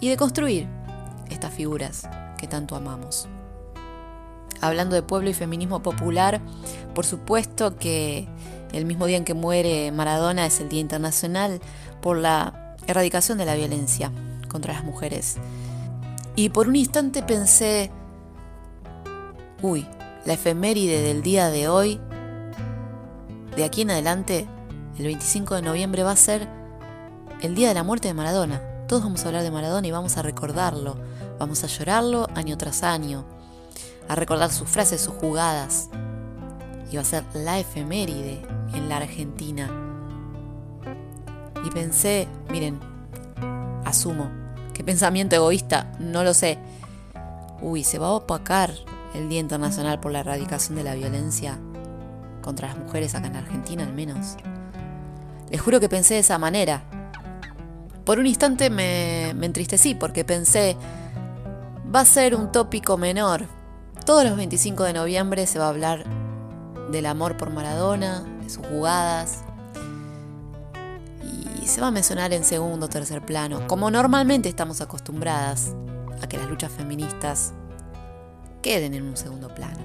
y 0.00 0.08
de 0.08 0.16
construir 0.16 0.66
estas 1.30 1.54
figuras 1.54 2.08
que 2.38 2.48
tanto 2.48 2.74
amamos. 2.74 3.28
Hablando 4.60 4.94
de 4.94 5.02
pueblo 5.02 5.30
y 5.30 5.34
feminismo 5.34 5.82
popular, 5.82 6.40
por 6.94 7.06
supuesto 7.06 7.76
que 7.76 8.28
el 8.72 8.84
mismo 8.84 9.06
día 9.06 9.16
en 9.16 9.24
que 9.24 9.34
muere 9.34 9.92
Maradona 9.92 10.46
es 10.46 10.60
el 10.60 10.68
Día 10.68 10.80
Internacional 10.80 11.60
por 12.00 12.16
la 12.16 12.61
erradicación 12.86 13.38
de 13.38 13.44
la 13.44 13.54
violencia 13.54 14.10
contra 14.48 14.74
las 14.74 14.84
mujeres. 14.84 15.36
Y 16.36 16.48
por 16.48 16.68
un 16.68 16.76
instante 16.76 17.22
pensé, 17.22 17.90
uy, 19.60 19.86
la 20.24 20.34
efeméride 20.34 21.02
del 21.02 21.22
día 21.22 21.48
de 21.50 21.68
hoy, 21.68 22.00
de 23.56 23.64
aquí 23.64 23.82
en 23.82 23.90
adelante, 23.90 24.46
el 24.98 25.04
25 25.04 25.56
de 25.56 25.62
noviembre 25.62 26.02
va 26.02 26.12
a 26.12 26.16
ser 26.16 26.48
el 27.42 27.54
día 27.54 27.68
de 27.68 27.74
la 27.74 27.82
muerte 27.82 28.08
de 28.08 28.14
Maradona. 28.14 28.62
Todos 28.88 29.02
vamos 29.02 29.24
a 29.24 29.28
hablar 29.28 29.42
de 29.42 29.50
Maradona 29.50 29.86
y 29.86 29.90
vamos 29.90 30.16
a 30.16 30.22
recordarlo, 30.22 30.96
vamos 31.38 31.64
a 31.64 31.66
llorarlo 31.66 32.28
año 32.34 32.56
tras 32.56 32.82
año, 32.82 33.24
a 34.08 34.14
recordar 34.14 34.50
sus 34.50 34.68
frases, 34.68 35.00
sus 35.00 35.14
jugadas. 35.14 35.88
Y 36.90 36.96
va 36.96 37.02
a 37.02 37.06
ser 37.06 37.24
la 37.34 37.58
efeméride 37.58 38.42
en 38.74 38.88
la 38.88 38.98
Argentina. 38.98 39.81
Y 41.64 41.70
pensé, 41.70 42.28
miren, 42.50 42.80
asumo. 43.84 44.30
¿Qué 44.74 44.82
pensamiento 44.84 45.36
egoísta? 45.36 45.92
No 45.98 46.24
lo 46.24 46.34
sé. 46.34 46.58
Uy, 47.60 47.84
se 47.84 47.98
va 47.98 48.08
a 48.08 48.12
opacar 48.12 48.72
el 49.14 49.28
Día 49.28 49.40
Internacional 49.40 50.00
por 50.00 50.12
la 50.12 50.20
Erradicación 50.20 50.76
de 50.76 50.84
la 50.84 50.94
Violencia 50.94 51.58
contra 52.40 52.68
las 52.68 52.76
mujeres 52.76 53.14
acá 53.14 53.28
en 53.28 53.36
Argentina 53.36 53.84
al 53.84 53.92
menos. 53.92 54.36
Les 55.50 55.60
juro 55.60 55.80
que 55.80 55.88
pensé 55.88 56.14
de 56.14 56.20
esa 56.20 56.38
manera. 56.38 56.82
Por 58.04 58.18
un 58.18 58.26
instante 58.26 58.68
me, 58.70 59.32
me 59.36 59.46
entristecí 59.46 59.94
porque 59.94 60.24
pensé, 60.24 60.76
va 61.94 62.00
a 62.00 62.04
ser 62.04 62.34
un 62.34 62.50
tópico 62.50 62.96
menor. 62.96 63.46
Todos 64.04 64.24
los 64.24 64.36
25 64.36 64.82
de 64.84 64.92
noviembre 64.94 65.46
se 65.46 65.58
va 65.58 65.66
a 65.66 65.68
hablar 65.68 66.04
del 66.90 67.06
amor 67.06 67.36
por 67.36 67.50
Maradona, 67.50 68.24
de 68.42 68.50
sus 68.50 68.66
jugadas, 68.66 69.44
y 71.62 71.68
se 71.68 71.80
va 71.80 71.86
a 71.86 71.92
mencionar 71.92 72.32
en 72.32 72.42
segundo 72.42 72.86
o 72.86 72.88
tercer 72.88 73.24
plano, 73.24 73.66
como 73.68 73.90
normalmente 73.90 74.48
estamos 74.48 74.80
acostumbradas 74.80 75.74
a 76.20 76.26
que 76.26 76.36
las 76.36 76.48
luchas 76.48 76.72
feministas 76.72 77.52
queden 78.62 78.94
en 78.94 79.04
un 79.04 79.16
segundo 79.16 79.54
plano. 79.54 79.78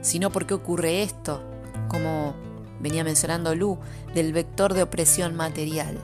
Sino 0.00 0.30
porque 0.30 0.54
ocurre 0.54 1.02
esto, 1.02 1.42
como 1.88 2.34
venía 2.80 3.04
mencionando 3.04 3.54
Lu, 3.54 3.78
del 4.14 4.32
vector 4.32 4.72
de 4.72 4.82
opresión 4.82 5.36
material. 5.36 5.98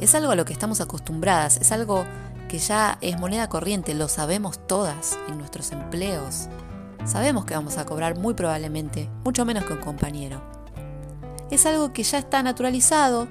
Es 0.00 0.14
algo 0.14 0.30
a 0.30 0.36
lo 0.36 0.46
que 0.46 0.54
estamos 0.54 0.80
acostumbradas, 0.80 1.58
es 1.58 1.70
algo 1.70 2.06
que 2.48 2.58
ya 2.58 2.96
es 3.02 3.18
moneda 3.18 3.50
corriente, 3.50 3.92
lo 3.92 4.08
sabemos 4.08 4.66
todas 4.66 5.18
en 5.28 5.36
nuestros 5.36 5.70
empleos. 5.72 6.48
Sabemos 7.04 7.44
que 7.44 7.54
vamos 7.54 7.76
a 7.76 7.84
cobrar 7.84 8.16
muy 8.18 8.32
probablemente 8.32 9.10
mucho 9.22 9.44
menos 9.44 9.64
que 9.64 9.74
un 9.74 9.80
compañero. 9.80 10.57
Es 11.50 11.66
algo 11.66 11.92
que 11.92 12.02
ya 12.02 12.18
está 12.18 12.42
naturalizado, 12.42 13.28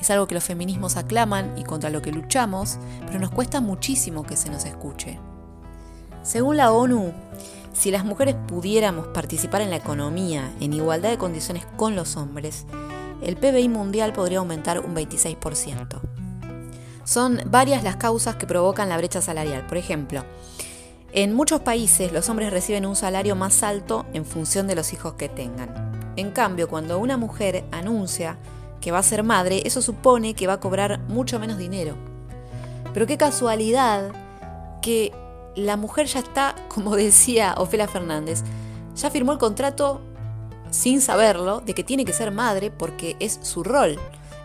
es 0.00 0.10
algo 0.10 0.26
que 0.26 0.34
los 0.34 0.44
feminismos 0.44 0.96
aclaman 0.96 1.56
y 1.58 1.64
contra 1.64 1.90
lo 1.90 2.02
que 2.02 2.12
luchamos, 2.12 2.78
pero 3.06 3.18
nos 3.18 3.30
cuesta 3.30 3.60
muchísimo 3.60 4.24
que 4.24 4.36
se 4.36 4.50
nos 4.50 4.64
escuche. 4.64 5.18
Según 6.22 6.56
la 6.56 6.72
ONU, 6.72 7.12
si 7.72 7.90
las 7.90 8.04
mujeres 8.04 8.36
pudiéramos 8.46 9.08
participar 9.08 9.62
en 9.62 9.70
la 9.70 9.76
economía 9.76 10.50
en 10.60 10.72
igualdad 10.72 11.10
de 11.10 11.18
condiciones 11.18 11.66
con 11.76 11.94
los 11.96 12.16
hombres, 12.16 12.66
el 13.22 13.36
PBI 13.36 13.68
mundial 13.68 14.12
podría 14.12 14.38
aumentar 14.38 14.80
un 14.80 14.94
26%. 14.94 16.00
Son 17.04 17.40
varias 17.46 17.84
las 17.84 17.96
causas 17.96 18.36
que 18.36 18.46
provocan 18.46 18.88
la 18.88 18.96
brecha 18.96 19.20
salarial. 19.20 19.66
Por 19.66 19.76
ejemplo, 19.76 20.24
en 21.12 21.32
muchos 21.32 21.60
países 21.60 22.12
los 22.12 22.28
hombres 22.28 22.52
reciben 22.52 22.84
un 22.84 22.96
salario 22.96 23.36
más 23.36 23.62
alto 23.62 24.04
en 24.12 24.24
función 24.24 24.66
de 24.66 24.74
los 24.74 24.92
hijos 24.92 25.14
que 25.14 25.28
tengan. 25.28 25.95
En 26.16 26.30
cambio, 26.30 26.68
cuando 26.68 26.98
una 26.98 27.16
mujer 27.16 27.64
anuncia 27.70 28.38
que 28.80 28.90
va 28.90 28.98
a 28.98 29.02
ser 29.02 29.22
madre, 29.22 29.62
eso 29.64 29.82
supone 29.82 30.34
que 30.34 30.46
va 30.46 30.54
a 30.54 30.60
cobrar 30.60 31.00
mucho 31.08 31.38
menos 31.38 31.58
dinero. 31.58 31.94
Pero 32.92 33.06
qué 33.06 33.16
casualidad 33.16 34.12
que 34.82 35.12
la 35.54 35.76
mujer 35.76 36.06
ya 36.06 36.20
está, 36.20 36.54
como 36.68 36.96
decía 36.96 37.54
Ofelia 37.58 37.88
Fernández, 37.88 38.42
ya 38.94 39.10
firmó 39.10 39.32
el 39.32 39.38
contrato 39.38 40.00
sin 40.70 41.00
saberlo 41.00 41.60
de 41.60 41.74
que 41.74 41.84
tiene 41.84 42.04
que 42.04 42.12
ser 42.12 42.32
madre 42.32 42.70
porque 42.70 43.16
es 43.20 43.38
su 43.42 43.62
rol. 43.62 43.98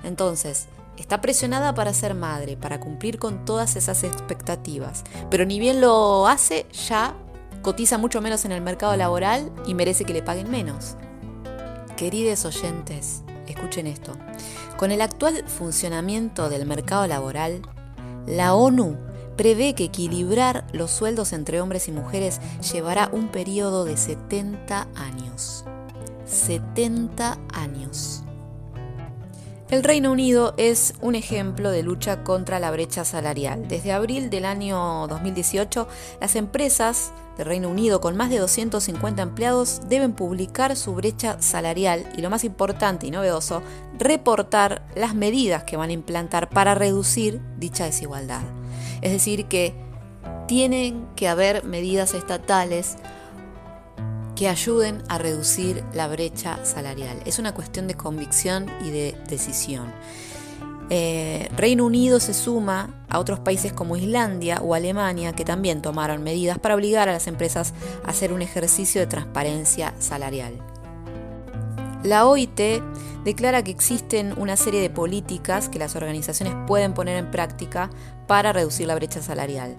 Entonces, 0.04 0.68
Está 0.98 1.20
presionada 1.20 1.74
para 1.74 1.96
ser 1.96 2.14
madre, 2.14 2.58
para 2.58 2.80
cumplir 2.80 3.18
con 3.18 3.44
todas 3.44 3.76
esas 3.76 4.04
expectativas, 4.04 5.04
pero 5.32 5.46
ni 5.46 5.60
bien 5.60 5.82
lo 5.82 6.28
hace, 6.28 6.68
ya 6.88 7.16
cotiza 7.64 7.98
mucho 7.98 8.22
menos 8.22 8.46
en 8.46 8.52
el 8.52 8.62
mercado 8.62 8.96
laboral 8.96 9.52
y 9.66 9.74
merece 9.74 10.06
que 10.06 10.14
le 10.14 10.22
paguen 10.22 10.52
menos. 10.52 10.98
Queridos 12.02 12.46
oyentes, 12.46 13.22
escuchen 13.48 13.86
esto. 13.86 14.14
Con 14.76 14.90
el 14.90 15.02
actual 15.02 15.44
funcionamiento 15.48 16.50
del 16.50 16.66
mercado 16.66 17.06
laboral, 17.06 17.62
la 18.26 18.56
ONU 18.56 18.98
prevé 19.38 19.76
que 19.76 19.84
equilibrar 19.84 20.66
los 20.74 20.90
sueldos 20.90 21.32
entre 21.32 21.62
hombres 21.62 21.88
y 21.88 21.92
mujeres 21.92 22.42
llevará 22.74 23.08
un 23.14 23.28
periodo 23.28 23.86
de 23.86 23.98
70 23.98 24.88
años. 24.96 25.64
70 26.26 27.38
años. 27.54 28.24
El 29.72 29.86
Reino 29.86 30.12
Unido 30.12 30.54
es 30.58 30.96
un 31.00 31.16
ejemplo 31.16 31.72
de 31.72 31.82
lucha 31.82 32.26
contra 32.26 32.60
la 32.60 32.72
brecha 32.72 33.06
salarial. 33.06 33.70
Desde 33.70 33.94
abril 33.94 34.30
del 34.30 34.44
año 34.44 35.08
2018, 35.08 35.88
las 36.20 36.36
empresas 36.36 37.14
del 37.38 37.46
Reino 37.46 37.70
Unido 37.70 38.02
con 38.02 38.18
más 38.18 38.30
de 38.30 38.40
250 38.40 39.22
empleados 39.22 39.80
deben 39.88 40.12
publicar 40.12 40.76
su 40.76 40.94
brecha 40.94 41.42
salarial 41.42 42.06
y 42.18 42.22
lo 42.22 42.30
más 42.30 42.44
importante 42.44 43.08
y 43.08 43.12
novedoso, 43.12 43.64
reportar 43.98 44.86
las 44.94 45.16
medidas 45.16 45.64
que 45.64 45.78
van 45.78 45.90
a 45.90 45.94
implantar 45.94 46.50
para 46.50 46.76
reducir 46.76 47.40
dicha 47.58 47.86
desigualdad. 47.86 48.42
Es 49.02 49.14
decir, 49.14 49.46
que 49.46 49.74
tienen 50.50 51.08
que 51.16 51.30
haber 51.30 51.64
medidas 51.64 52.14
estatales 52.14 52.98
que 54.42 54.48
ayuden 54.48 55.04
a 55.08 55.20
reducir 55.20 55.84
la 55.94 56.08
brecha 56.08 56.66
salarial. 56.66 57.22
Es 57.26 57.38
una 57.38 57.54
cuestión 57.54 57.88
de 57.88 57.94
convicción 57.94 58.66
y 58.84 58.90
de 58.90 59.16
decisión. 59.30 59.94
Eh, 60.90 61.48
Reino 61.56 61.86
Unido 61.86 62.20
se 62.20 62.34
suma 62.34 63.06
a 63.08 63.20
otros 63.20 63.40
países 63.40 63.72
como 63.72 63.98
Islandia 63.98 64.60
o 64.64 64.74
Alemania 64.74 65.34
que 65.34 65.46
también 65.46 65.84
tomaron 65.84 66.24
medidas 66.24 66.58
para 66.58 66.74
obligar 66.74 67.08
a 67.08 67.12
las 67.12 67.28
empresas 67.28 67.76
a 68.04 68.10
hacer 68.10 68.34
un 68.34 68.42
ejercicio 68.42 69.00
de 69.00 69.06
transparencia 69.06 69.94
salarial. 70.00 70.54
La 72.02 72.26
OIT 72.26 72.82
declara 73.24 73.64
que 73.64 73.70
existen 73.70 74.34
una 74.40 74.56
serie 74.56 74.82
de 74.82 74.90
políticas 74.90 75.70
que 75.70 75.78
las 75.78 75.96
organizaciones 75.96 76.56
pueden 76.66 76.96
poner 76.96 77.18
en 77.18 77.30
práctica 77.30 77.92
para 78.26 78.54
reducir 78.54 78.88
la 78.88 78.96
brecha 78.96 79.22
salarial 79.22 79.78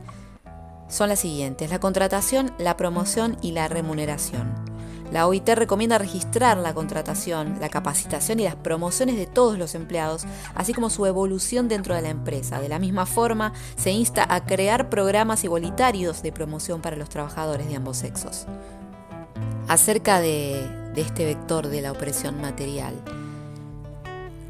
son 0.92 1.08
las 1.08 1.20
siguientes, 1.20 1.70
la 1.70 1.80
contratación, 1.80 2.52
la 2.58 2.76
promoción 2.76 3.38
y 3.40 3.52
la 3.52 3.66
remuneración. 3.66 4.52
La 5.10 5.26
OIT 5.26 5.48
recomienda 5.48 5.96
registrar 5.96 6.58
la 6.58 6.74
contratación, 6.74 7.56
la 7.60 7.70
capacitación 7.70 8.40
y 8.40 8.44
las 8.44 8.56
promociones 8.56 9.16
de 9.16 9.26
todos 9.26 9.58
los 9.58 9.74
empleados, 9.74 10.24
así 10.54 10.74
como 10.74 10.90
su 10.90 11.06
evolución 11.06 11.66
dentro 11.66 11.94
de 11.94 12.02
la 12.02 12.10
empresa. 12.10 12.60
De 12.60 12.68
la 12.68 12.78
misma 12.78 13.06
forma, 13.06 13.54
se 13.76 13.90
insta 13.90 14.26
a 14.28 14.44
crear 14.44 14.90
programas 14.90 15.44
igualitarios 15.44 16.22
de 16.22 16.32
promoción 16.32 16.82
para 16.82 16.96
los 16.96 17.08
trabajadores 17.08 17.68
de 17.68 17.76
ambos 17.76 17.96
sexos. 17.96 18.46
Acerca 19.68 20.20
de, 20.20 20.66
de 20.94 21.00
este 21.00 21.24
vector 21.24 21.68
de 21.68 21.80
la 21.80 21.92
opresión 21.92 22.38
material, 22.40 22.94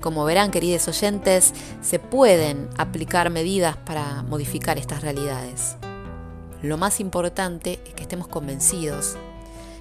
como 0.00 0.24
verán, 0.24 0.50
queridos 0.50 0.88
oyentes, 0.88 1.54
se 1.80 2.00
pueden 2.00 2.68
aplicar 2.78 3.30
medidas 3.30 3.76
para 3.76 4.24
modificar 4.24 4.76
estas 4.76 5.02
realidades. 5.02 5.76
Lo 6.62 6.78
más 6.78 7.00
importante 7.00 7.80
es 7.84 7.94
que 7.94 8.02
estemos 8.02 8.28
convencidos, 8.28 9.16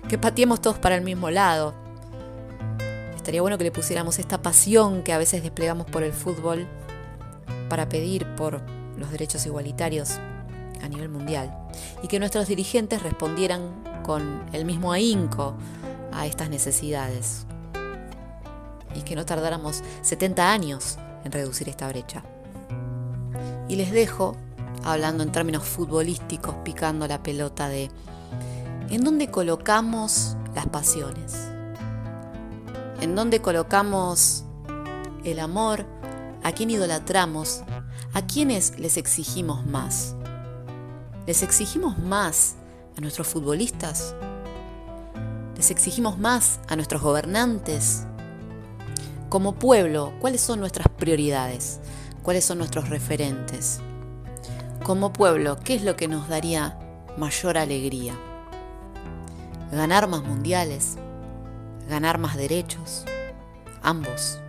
que 0.09 0.17
pateemos 0.17 0.61
todos 0.61 0.79
para 0.79 0.95
el 0.95 1.03
mismo 1.03 1.29
lado. 1.29 1.75
Estaría 3.15 3.41
bueno 3.41 3.59
que 3.59 3.65
le 3.65 3.71
pusiéramos 3.71 4.17
esta 4.17 4.41
pasión 4.41 5.03
que 5.03 5.13
a 5.13 5.19
veces 5.19 5.43
desplegamos 5.43 5.85
por 5.85 6.01
el 6.01 6.11
fútbol 6.11 6.67
para 7.69 7.87
pedir 7.87 8.25
por 8.35 8.61
los 8.97 9.11
derechos 9.11 9.45
igualitarios 9.45 10.19
a 10.81 10.87
nivel 10.89 11.09
mundial 11.09 11.55
y 12.01 12.07
que 12.07 12.19
nuestros 12.19 12.47
dirigentes 12.47 13.03
respondieran 13.03 13.61
con 14.03 14.43
el 14.51 14.65
mismo 14.65 14.91
ahínco 14.91 15.53
a 16.11 16.25
estas 16.25 16.49
necesidades 16.49 17.45
y 18.95 19.03
que 19.03 19.15
no 19.15 19.23
tardáramos 19.23 19.83
70 20.01 20.51
años 20.51 20.97
en 21.23 21.31
reducir 21.31 21.69
esta 21.69 21.87
brecha. 21.87 22.23
Y 23.69 23.75
les 23.75 23.91
dejo 23.91 24.35
hablando 24.83 25.23
en 25.23 25.31
términos 25.31 25.63
futbolísticos, 25.63 26.55
picando 26.63 27.07
la 27.07 27.21
pelota 27.23 27.69
de 27.69 27.89
¿en 28.89 29.03
dónde 29.03 29.29
colocamos 29.29 30.35
las 30.55 30.67
pasiones? 30.67 31.33
¿En 32.99 33.15
dónde 33.15 33.41
colocamos 33.41 34.43
el 35.23 35.39
amor? 35.39 35.85
¿A 36.43 36.51
quién 36.51 36.69
idolatramos? 36.69 37.63
¿A 38.13 38.21
quiénes 38.25 38.77
les 38.79 38.97
exigimos 38.97 39.65
más? 39.65 40.15
¿Les 41.27 41.43
exigimos 41.43 41.97
más 41.99 42.55
a 42.97 43.01
nuestros 43.01 43.27
futbolistas? 43.27 44.15
¿Les 45.55 45.71
exigimos 45.71 46.17
más 46.17 46.59
a 46.67 46.75
nuestros 46.75 47.01
gobernantes? 47.01 48.05
Como 49.29 49.55
pueblo, 49.55 50.13
¿cuáles 50.19 50.41
son 50.41 50.59
nuestras 50.59 50.87
prioridades? 50.89 51.79
¿Cuáles 52.23 52.43
son 52.43 52.57
nuestros 52.57 52.89
referentes? 52.89 53.79
Como 54.91 55.13
pueblo, 55.13 55.56
¿qué 55.63 55.75
es 55.75 55.84
lo 55.84 55.95
que 55.95 56.10
nos 56.10 56.27
daría 56.27 56.77
mayor 57.15 57.58
alegría? 57.58 58.13
¿Ganar 59.71 60.10
más 60.10 60.21
mundiales? 60.21 60.97
¿Ganar 61.89 62.17
más 62.17 62.36
derechos? 62.36 63.06
Ambos. 63.82 64.41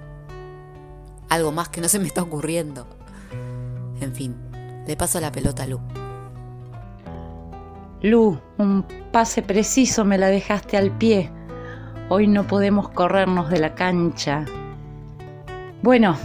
Algo 1.29 1.53
más 1.53 1.69
que 1.69 1.81
no 1.81 1.89
se 1.89 2.01
me 2.01 2.09
está 2.09 2.23
ocurriendo. 2.23 2.89
En 4.01 4.13
fin, 4.13 4.35
le 4.85 4.97
paso 4.97 5.21
la 5.21 5.31
pelota 5.31 5.63
a 5.63 5.67
Lu. 5.69 5.81
Lu, 8.03 8.41
un 8.59 8.85
pase 9.13 9.43
preciso 9.43 10.05
me 10.05 10.19
la 10.19 10.27
dejaste 10.27 10.77
al 10.77 10.91
pie. 10.91 11.31
Hoy 12.09 12.27
no 12.27 12.49
podemos 12.49 12.89
corrernos 12.89 13.49
de 13.49 13.61
la 13.61 13.77
cancha. 13.77 14.45
Bueno, 15.83 16.17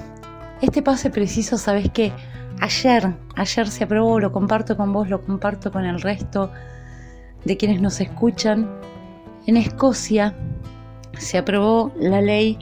Este 0.59 0.81
pase 0.81 1.11
preciso, 1.11 1.59
¿sabes 1.59 1.91
qué? 1.93 2.11
Ayer, 2.59 3.13
ayer 3.35 3.67
se 3.67 3.83
aprobó, 3.83 4.19
lo 4.19 4.31
comparto 4.31 4.75
con 4.75 4.91
vos, 4.91 5.09
lo 5.09 5.21
comparto 5.21 5.71
con 5.71 5.85
el 5.85 6.01
resto 6.01 6.51
de 7.45 7.55
quienes 7.55 7.81
nos 7.81 8.01
escuchan. 8.01 8.69
En 9.45 9.57
Escocia 9.57 10.35
se 11.17 11.37
aprobó 11.37 11.93
la 11.97 12.21
ley 12.21 12.57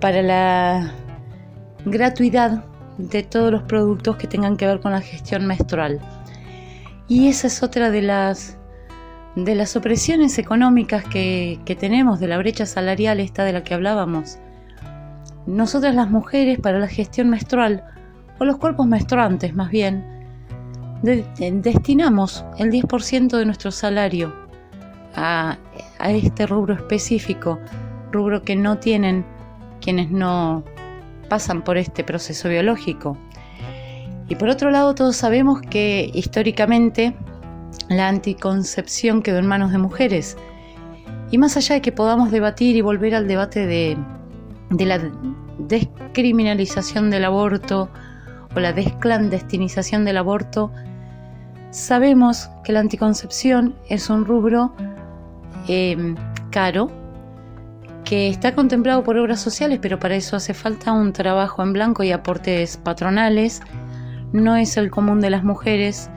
para 0.00 0.22
la 0.22 0.92
gratuidad 1.84 2.64
de 2.98 3.22
todos 3.22 3.50
los 3.50 3.62
productos 3.62 4.16
que 4.16 4.26
tengan 4.26 4.56
que 4.56 4.66
ver 4.66 4.80
con 4.80 4.92
la 4.92 5.00
gestión 5.00 5.46
menstrual. 5.46 5.98
Y 7.08 7.28
esa 7.28 7.46
es 7.46 7.62
otra 7.62 7.90
de 7.90 8.02
las, 8.02 8.58
de 9.34 9.54
las 9.54 9.76
opresiones 9.76 10.38
económicas 10.38 11.04
que, 11.04 11.58
que 11.64 11.74
tenemos, 11.74 12.20
de 12.20 12.28
la 12.28 12.38
brecha 12.38 12.66
salarial 12.66 13.18
esta 13.18 13.44
de 13.44 13.54
la 13.54 13.64
que 13.64 13.74
hablábamos. 13.74 14.38
Nosotras 15.46 15.94
las 15.94 16.10
mujeres 16.10 16.60
para 16.60 16.78
la 16.78 16.86
gestión 16.86 17.30
menstrual, 17.30 17.82
o 18.40 18.44
los 18.44 18.56
cuerpos 18.56 18.86
menstruantes 18.86 19.54
más 19.54 19.70
bien, 19.70 20.02
destinamos 21.02 22.44
el 22.58 22.70
10% 22.70 23.36
de 23.36 23.44
nuestro 23.44 23.70
salario 23.70 24.34
a, 25.14 25.58
a 25.98 26.10
este 26.10 26.46
rubro 26.46 26.74
específico, 26.74 27.58
rubro 28.10 28.42
que 28.42 28.56
no 28.56 28.78
tienen 28.78 29.24
quienes 29.80 30.10
no 30.10 30.64
pasan 31.28 31.62
por 31.62 31.76
este 31.76 32.02
proceso 32.02 32.48
biológico. 32.48 33.16
Y 34.28 34.36
por 34.36 34.48
otro 34.48 34.70
lado, 34.70 34.94
todos 34.94 35.16
sabemos 35.16 35.60
que 35.60 36.10
históricamente 36.14 37.14
la 37.88 38.08
anticoncepción 38.08 39.22
quedó 39.22 39.38
en 39.38 39.46
manos 39.46 39.70
de 39.72 39.78
mujeres. 39.78 40.36
Y 41.30 41.38
más 41.38 41.56
allá 41.56 41.74
de 41.74 41.82
que 41.82 41.92
podamos 41.92 42.30
debatir 42.30 42.76
y 42.76 42.80
volver 42.80 43.14
al 43.14 43.28
debate 43.28 43.66
de, 43.66 43.98
de 44.70 44.86
la 44.86 44.98
descriminalización 45.58 47.10
del 47.10 47.24
aborto 47.24 47.90
o 48.54 48.60
la 48.60 48.72
desclandestinización 48.72 50.04
del 50.04 50.16
aborto, 50.16 50.70
sabemos 51.70 52.50
que 52.64 52.72
la 52.72 52.80
anticoncepción 52.80 53.76
es 53.88 54.10
un 54.10 54.24
rubro 54.24 54.72
eh, 55.68 56.14
caro, 56.50 56.90
que 58.04 58.28
está 58.28 58.56
contemplado 58.56 59.04
por 59.04 59.16
obras 59.18 59.40
sociales, 59.40 59.78
pero 59.80 60.00
para 60.00 60.16
eso 60.16 60.34
hace 60.34 60.52
falta 60.52 60.92
un 60.92 61.12
trabajo 61.12 61.62
en 61.62 61.72
blanco 61.72 62.02
y 62.02 62.10
aportes 62.10 62.76
patronales. 62.76 63.62
No 64.32 64.56
es 64.56 64.76
el 64.76 64.90
común 64.90 65.20
de 65.20 65.30
las 65.30 65.44
mujeres. 65.44 66.10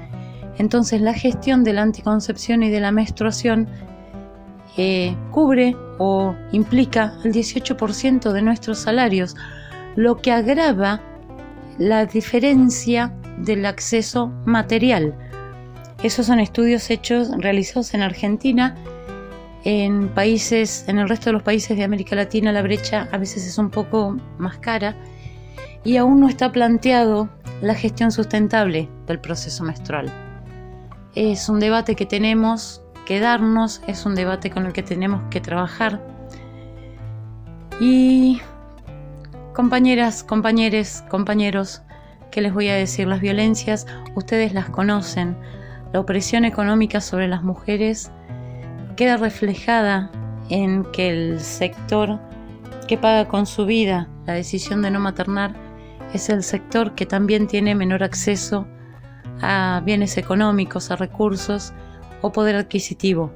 Entonces 0.58 1.02
la 1.02 1.14
gestión 1.14 1.64
de 1.64 1.74
la 1.74 1.84
anticoncepción 1.84 2.64
y 2.64 2.72
de 2.72 2.80
la 2.80 2.92
menstruación 2.92 3.68
eh, 4.76 5.16
cubre 5.30 5.76
o 6.00 6.36
implica 6.52 7.14
el 7.24 7.32
18% 7.32 8.32
de 8.32 8.42
nuestros 8.42 8.80
salarios, 8.80 9.36
lo 9.96 10.18
que 10.18 10.32
agrava 10.32 11.00
la 11.78 12.06
diferencia 12.06 13.14
del 13.38 13.66
acceso 13.66 14.28
material. 14.46 15.16
Esos 16.04 16.26
son 16.26 16.40
estudios 16.40 16.90
hechos, 16.90 17.30
realizados 17.38 17.94
en 17.94 18.02
Argentina 18.02 18.76
en 19.64 20.10
países, 20.10 20.86
en 20.88 21.00
el 21.00 21.08
resto 21.08 21.28
de 21.28 21.34
los 21.34 21.44
países 21.44 21.78
de 21.78 21.84
América 21.84 22.16
Latina 22.16 22.52
la 22.52 22.62
brecha 22.62 23.08
a 23.12 23.18
veces 23.18 23.48
es 23.48 23.58
un 23.58 23.70
poco 23.70 24.18
más 24.38 24.58
cara 24.58 24.96
y 25.86 25.98
aún 25.98 26.20
no 26.20 26.28
está 26.28 26.52
planteado 26.52 27.30
la 27.62 27.76
gestión 27.76 28.12
sustentable 28.12 28.90
del 29.08 29.20
proceso 29.20 29.64
menstrual. 29.64 30.12
Es 31.16 31.48
un 31.48 31.60
debate 31.60 31.96
que 31.96 32.06
tenemos 32.06 32.82
que 33.06 33.20
darnos, 33.20 33.82
es 33.88 34.06
un 34.06 34.16
debate 34.16 34.50
con 34.50 34.66
el 34.66 34.74
que 34.74 34.84
tenemos 34.84 35.22
que 35.30 35.40
trabajar. 35.40 36.02
Y 37.80 38.42
compañeras, 39.54 40.24
compañeros, 40.24 41.04
compañeros, 41.10 41.84
¿qué 42.32 42.42
les 42.42 42.54
voy 42.54 42.70
a 42.70 42.76
decir? 42.76 43.08
Las 43.08 43.22
violencias, 43.22 43.86
ustedes 44.16 44.54
las 44.54 44.70
conocen. 44.70 45.38
La 45.94 46.00
opresión 46.00 46.44
económica 46.44 47.02
sobre 47.02 47.28
las 47.28 47.44
mujeres 47.44 48.12
queda 48.96 49.18
reflejada 49.18 50.12
en 50.50 50.84
que 50.92 51.10
el 51.10 51.40
sector 51.40 52.20
que 52.88 52.98
paga 52.98 53.28
con 53.28 53.46
su 53.46 53.66
vida 53.66 54.10
la 54.26 54.34
decisión 54.34 54.82
de 54.82 54.90
no 54.92 55.00
maternar 55.00 55.54
es 56.14 56.30
el 56.30 56.44
sector 56.44 56.96
que 56.96 57.06
también 57.06 57.48
tiene 57.48 57.76
menor 57.76 58.04
acceso 58.04 58.68
a 59.42 59.82
bienes 59.86 60.18
económicos, 60.18 60.90
a 60.90 60.96
recursos 60.96 61.74
o 62.22 62.32
poder 62.32 62.56
adquisitivo. 62.56 63.32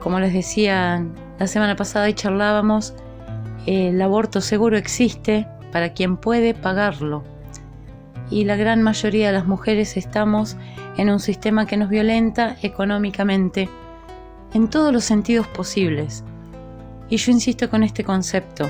Como 0.00 0.20
les 0.20 0.32
decía 0.32 1.04
la 1.38 1.46
semana 1.46 1.76
pasada 1.76 2.08
y 2.08 2.14
charlábamos, 2.14 2.94
el 3.66 4.00
aborto 4.02 4.40
seguro 4.40 4.76
existe 4.76 5.46
para 5.70 5.92
quien 5.92 6.16
puede 6.16 6.54
pagarlo. 6.54 7.22
Y 8.30 8.44
la 8.44 8.56
gran 8.56 8.82
mayoría 8.82 9.26
de 9.26 9.32
las 9.32 9.46
mujeres 9.46 9.96
estamos 9.96 10.56
en 10.96 11.10
un 11.10 11.20
sistema 11.20 11.66
que 11.66 11.76
nos 11.76 11.88
violenta 11.88 12.56
económicamente 12.62 13.68
en 14.54 14.68
todos 14.68 14.92
los 14.92 15.04
sentidos 15.04 15.46
posibles. 15.48 16.24
Y 17.08 17.16
yo 17.16 17.32
insisto 17.32 17.68
con 17.68 17.82
este 17.82 18.04
concepto. 18.04 18.68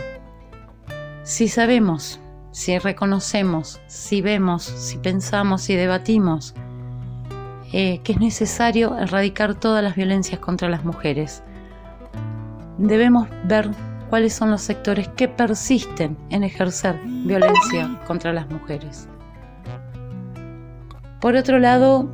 Si 1.22 1.48
sabemos, 1.48 2.20
si 2.50 2.78
reconocemos, 2.78 3.81
si 3.87 4.20
vemos, 4.20 4.62
si 4.64 4.98
pensamos, 4.98 5.62
si 5.62 5.74
debatimos 5.74 6.55
eh, 7.72 8.00
que 8.05 8.12
es 8.12 8.20
necesario 8.20 8.98
erradicar 8.98 9.55
todas 9.55 9.83
las 9.83 9.94
violencias 9.94 10.40
contra 10.40 10.68
las 10.68 10.85
mujeres, 10.85 11.42
debemos 12.78 13.28
ver 13.44 13.70
cuáles 14.12 14.35
son 14.35 14.51
los 14.51 14.61
sectores 14.61 15.09
que 15.09 15.27
persisten 15.27 16.18
en 16.29 16.44
ejercer 16.44 17.01
violencia 17.25 17.98
contra 18.07 18.35
las 18.35 18.46
mujeres. 18.51 19.09
Por 21.18 21.35
otro 21.35 21.59
lado, 21.59 22.11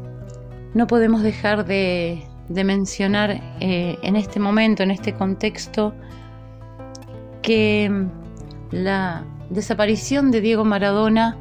no 0.75 0.87
podemos 0.87 1.25
dejar 1.25 1.65
de, 1.65 2.23
mencionar 2.49 3.43
eh, 3.59 3.99
en 4.01 4.15
este 4.15 4.39
momento, 4.39 4.85
en 4.85 4.93
este 4.93 5.13
contexto, 5.13 5.93
que 7.43 7.91
mm, 7.91 8.11
la 8.71 9.25
desaparición 9.51 10.31
de 10.31 10.41
Diego 10.41 10.65
Maradona, 10.65 11.37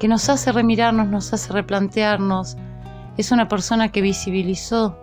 que 0.00 0.08
nos 0.08 0.28
hace 0.28 0.50
remirarnos, 0.50 1.06
nos 1.06 1.32
hace 1.32 1.52
replantearnos, 1.52 2.56
es 3.16 3.30
una 3.30 3.46
persona 3.46 3.92
que 3.92 4.02
visibilizó 4.02 4.98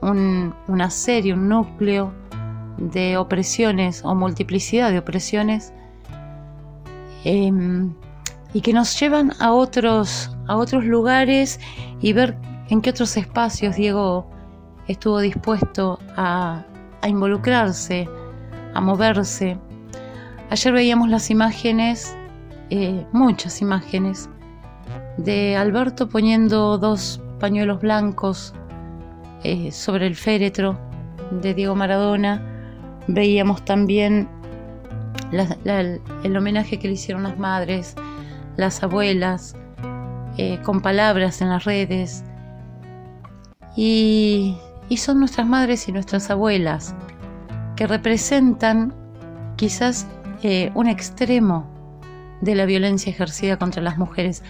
una 0.00 0.90
serie, 0.90 1.34
un 1.34 1.48
núcleo 1.48 2.21
de 2.78 3.16
opresiones 3.16 4.04
o 4.04 4.14
multiplicidad 4.14 4.90
de 4.90 4.98
opresiones 4.98 5.72
em, 7.24 7.94
y 8.52 8.60
que 8.60 8.72
nos 8.72 8.98
llevan 8.98 9.32
a 9.40 9.52
otros, 9.52 10.36
a 10.46 10.56
otros 10.56 10.84
lugares 10.84 11.60
y 12.00 12.12
ver 12.12 12.36
en 12.68 12.80
qué 12.80 12.90
otros 12.90 13.16
espacios 13.16 13.76
Diego 13.76 14.26
estuvo 14.88 15.20
dispuesto 15.20 15.98
a, 16.16 16.64
involucrarse, 17.06 18.08
a 18.74 18.80
moverse. 18.80 19.58
Ayer 20.50 20.72
veíamos 20.72 21.08
las 21.08 21.30
imágenes, 21.30 22.16
eh, 22.70 23.06
muchas 23.12 23.60
imágenes, 23.60 24.28
de 25.16 25.56
Alberto 25.56 26.08
poniendo 26.08 26.78
dos 26.78 27.20
pañuelos 27.40 27.80
blancos 27.80 28.54
eh, 29.44 29.72
sobre 29.72 30.06
el 30.06 30.14
féretro 30.14 30.78
de 31.30 31.54
Diego 31.54 31.74
Maradona. 31.74 32.51
Veíamos 33.08 33.64
también 33.64 34.28
el 35.64 36.36
homenaje 36.36 36.78
que 36.78 36.88
le 36.88 36.94
hicieron 36.94 37.22
las 37.22 37.38
madres, 37.38 37.94
las 38.56 38.82
abuelas, 38.82 39.56
eh, 40.38 40.58
con 40.62 40.80
palabras 40.80 41.40
en 41.40 41.48
las 41.50 41.64
redes. 41.64 42.24
Y 43.76 44.56
son 44.96 45.20
nuestras 45.20 45.46
madres 45.46 45.88
y 45.88 45.92
nuestras 45.92 46.30
abuelas, 46.30 46.94
que 47.76 47.86
representan 47.86 48.94
quizás 49.56 50.06
eh, 50.42 50.70
un 50.74 50.88
extremo 50.88 51.66
de 52.40 52.54
la 52.54 52.66
violencia 52.66 53.10
ejercida 53.10 53.56
contra 53.58 53.82
las 53.82 53.96
mujeres. 53.96 54.42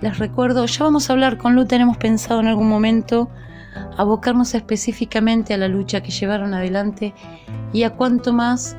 Les 0.00 0.18
recuerdo, 0.18 0.66
ya 0.66 0.84
vamos 0.84 1.08
a 1.08 1.12
hablar 1.12 1.38
con 1.38 1.54
Lu, 1.54 1.64
tenemos 1.64 1.96
pensado 1.96 2.40
en 2.40 2.48
algún 2.48 2.68
momento 2.68 3.30
abocarnos 3.96 4.54
específicamente 4.54 5.54
a 5.54 5.58
la 5.58 5.68
lucha 5.68 6.02
que 6.02 6.10
llevaron 6.10 6.54
adelante 6.54 7.14
y 7.72 7.82
a 7.82 7.90
cuánto 7.90 8.32
más 8.32 8.76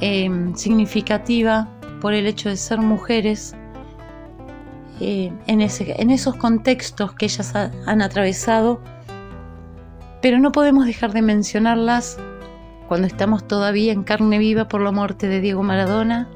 em, 0.00 0.54
significativa 0.54 1.68
por 2.00 2.14
el 2.14 2.26
hecho 2.26 2.48
de 2.48 2.56
ser 2.56 2.78
mujeres 2.78 3.54
eh, 5.00 5.32
en, 5.46 5.60
esos 6.10 6.36
contextos 6.36 7.12
que 7.14 7.26
ellas 7.26 7.54
han 7.54 8.02
atravesado. 8.02 8.80
Pero 10.20 10.38
no 10.38 10.52
podemos 10.52 10.86
dejar 10.86 11.12
de 11.12 11.22
mencionarlas 11.22 12.18
cuando 12.92 13.06
estamos 13.06 13.46
todavía 13.48 13.92
en 13.92 14.04
carne 14.04 14.38
viva 14.38 14.68
por 14.68 14.80
la 14.80 14.92
muerte 14.92 15.26
de 15.26 15.40
Diego 15.40 15.62
Maradona, 15.62 16.28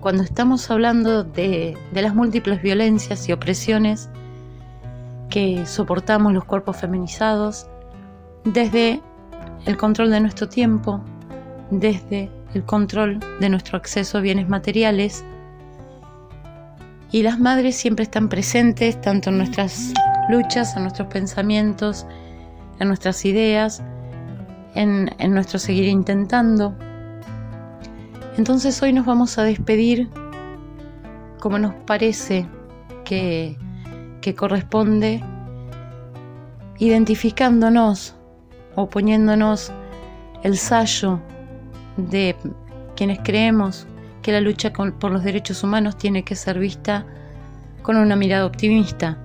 cuando 0.00 0.24
estamos 0.24 0.70
hablando 0.70 1.24
de, 1.24 1.78
las 1.92 2.14
múltiples 2.14 2.60
violencias 2.60 3.28
y 3.28 3.32
opresiones 3.32 4.10
que 5.32 5.64
soportamos 5.64 6.34
los 6.34 6.44
cuerpos 6.44 6.76
feminizados, 6.76 7.66
desde 8.44 9.00
el 9.64 9.78
control 9.78 10.10
de 10.10 10.20
nuestro 10.20 10.46
tiempo, 10.46 11.00
desde 11.70 12.30
el 12.52 12.64
control 12.64 13.18
de 13.40 13.48
nuestro 13.48 13.78
acceso 13.78 14.18
a 14.18 14.20
bienes 14.20 14.48
materiales, 14.48 15.24
Y 17.14 17.22
las 17.22 17.38
madres 17.38 17.76
siempre 17.76 18.04
están 18.04 18.30
presentes, 18.30 18.98
tanto 19.02 19.28
en 19.28 19.36
nuestras 19.36 19.92
luchas, 20.30 20.74
en 20.76 20.84
nuestros 20.84 21.08
pensamientos, 21.08 22.06
en 22.80 22.88
nuestras 22.88 23.26
ideas, 23.26 23.82
en, 24.74 25.14
en 25.18 25.34
nuestro 25.34 25.58
seguir 25.58 25.88
intentando. 25.88 26.74
Entonces 28.38 28.82
hoy 28.82 28.94
nos 28.94 29.04
vamos 29.04 29.36
a 29.36 29.42
despedir 29.42 30.08
como 31.38 31.58
nos 31.58 31.74
parece 31.84 32.46
que, 33.04 33.58
que 34.22 34.34
corresponde, 34.34 35.22
identificándonos 36.78 38.14
o 38.74 38.88
poniéndonos 38.88 39.70
el 40.42 40.56
sallo 40.56 41.20
de 41.98 42.34
quienes 42.96 43.18
creemos 43.22 43.86
que 44.22 44.32
la 44.32 44.40
lucha 44.40 44.72
por 44.72 45.10
los 45.10 45.24
derechos 45.24 45.62
humanos 45.62 45.98
tiene 45.98 46.22
que 46.22 46.36
ser 46.36 46.58
vista 46.58 47.04
con 47.82 47.96
una 47.96 48.16
mirada 48.16 48.46
optimista, 48.46 49.18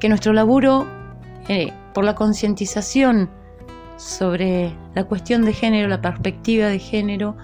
que 0.00 0.08
nuestro 0.08 0.32
laburo 0.32 0.86
eh, 1.48 1.72
por 1.94 2.04
la 2.04 2.14
concientización 2.14 3.30
sobre 3.96 4.74
la 4.94 5.04
cuestión 5.04 5.44
de 5.44 5.52
género, 5.52 5.88
la 5.88 6.00
perspectiva 6.00 6.66
de 6.66 6.80
género, 6.80 7.36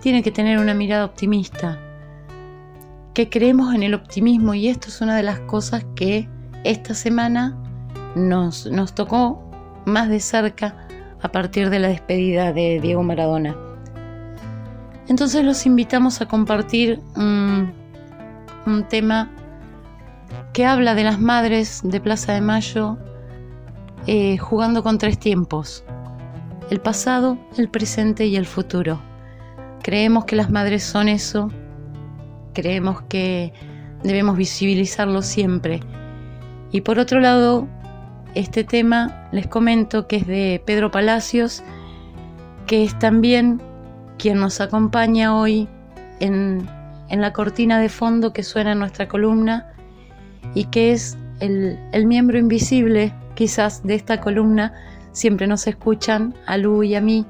tiene 0.00 0.22
que 0.22 0.32
tener 0.32 0.58
una 0.58 0.74
mirada 0.74 1.04
optimista, 1.04 1.80
que 3.16 3.30
creemos 3.30 3.74
en 3.74 3.82
el 3.82 3.94
optimismo 3.94 4.52
y 4.52 4.68
esto 4.68 4.88
es 4.88 5.00
una 5.00 5.16
de 5.16 5.22
las 5.22 5.40
cosas 5.40 5.86
que 5.94 6.28
esta 6.64 6.92
semana 6.92 7.56
nos, 8.14 8.66
nos 8.66 8.94
tocó 8.94 9.42
más 9.86 10.10
de 10.10 10.20
cerca 10.20 10.86
a 11.22 11.32
partir 11.32 11.70
de 11.70 11.78
la 11.78 11.88
despedida 11.88 12.52
de 12.52 12.78
Diego 12.78 13.02
Maradona. 13.02 13.56
Entonces 15.08 15.46
los 15.46 15.64
invitamos 15.64 16.20
a 16.20 16.28
compartir 16.28 17.00
un, 17.16 17.72
tema 18.90 19.30
que 20.52 20.66
habla 20.66 20.94
de 20.94 21.04
las 21.04 21.18
madres 21.18 21.80
de 21.84 22.02
Plaza 22.02 22.34
de 22.34 22.42
Mayo 22.42 22.98
eh, 24.06 24.36
jugando 24.36 24.82
con 24.82 24.98
tres 24.98 25.18
tiempos, 25.18 25.84
el 26.68 26.82
pasado, 26.82 27.38
el 27.56 27.70
presente 27.70 28.26
y 28.26 28.36
el 28.36 28.44
futuro. 28.44 29.00
Creemos 29.82 30.26
que 30.26 30.36
las 30.36 30.50
madres 30.50 30.84
son 30.84 31.08
eso, 31.08 31.50
creemos 32.56 33.02
que 33.02 33.52
debemos 34.02 34.38
visibilizarlo 34.38 35.20
siempre. 35.20 35.80
Y 36.72 36.80
por 36.80 36.98
otro 36.98 37.20
lado, 37.20 37.68
este 38.34 38.64
tema 38.64 39.28
les 39.30 39.46
comento 39.46 40.08
que 40.08 40.16
es 40.16 40.26
de 40.26 40.62
Pedro 40.64 40.90
Palacios, 40.90 41.62
que 42.66 42.82
es 42.82 42.98
también 42.98 43.60
quien 44.18 44.40
nos 44.40 44.62
acompaña 44.62 45.36
hoy 45.36 45.68
en, 46.20 46.66
la 47.10 47.32
cortina 47.34 47.78
de 47.78 47.90
fondo 47.90 48.32
que 48.32 48.42
suena 48.42 48.72
en 48.72 48.78
nuestra 48.78 49.06
columna 49.06 49.70
y 50.54 50.64
que 50.64 50.92
es 50.92 51.18
el, 51.40 51.78
el, 51.92 52.06
miembro 52.06 52.38
invisible 52.38 53.12
quizás 53.34 53.82
de 53.84 53.96
esta 53.96 54.22
columna. 54.22 54.72
Siempre 55.12 55.46
nos 55.46 55.66
escuchan 55.66 56.34
a 56.46 56.56
Lu 56.56 56.82
y 56.82 56.94
a 56.94 57.02
mí, 57.02 57.26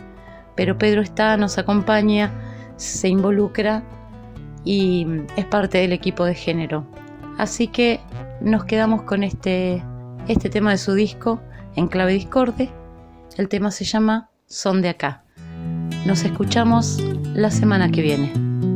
pero 0.54 0.78
Pedro 0.78 1.02
está, 1.02 1.36
nos 1.36 1.58
acompaña, 1.58 2.32
se 2.76 3.08
involucra 3.08 3.82
y 4.66 5.06
es 5.36 5.46
parte 5.46 5.78
del 5.78 5.92
equipo 5.94 6.26
de 6.26 6.34
género. 6.34 6.84
Así 7.38 7.68
que 7.68 8.00
nos 8.42 8.64
quedamos 8.64 9.02
con 9.02 9.22
este, 9.22 9.82
este 10.28 10.50
tema 10.50 10.72
de 10.72 10.78
su 10.78 10.92
disco 10.92 11.40
en 11.76 11.86
clave 11.86 12.12
discorde. 12.12 12.68
El 13.38 13.48
tema 13.48 13.70
se 13.70 13.84
llama 13.84 14.28
Son 14.46 14.82
de 14.82 14.90
acá. 14.90 15.22
Nos 16.04 16.24
escuchamos 16.24 17.00
la 17.34 17.50
semana 17.50 17.90
que 17.90 18.02
viene. 18.02 18.75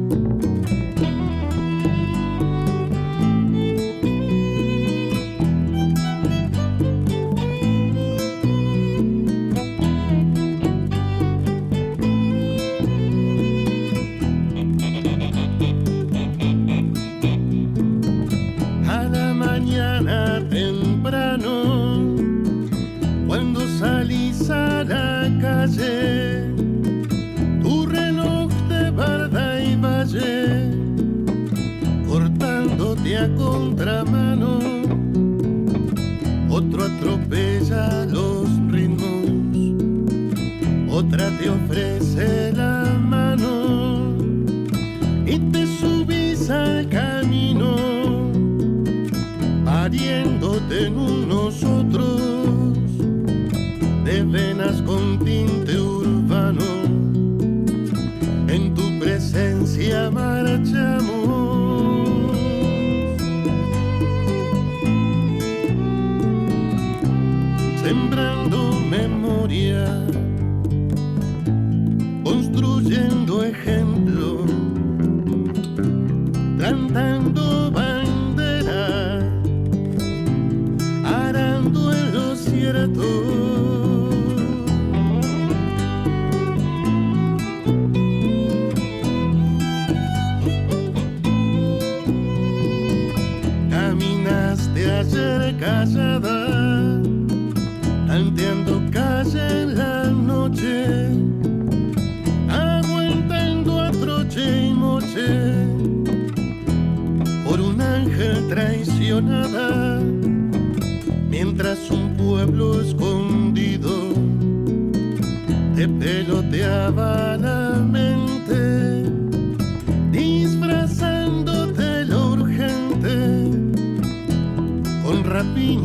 Mientras 73.53 74.50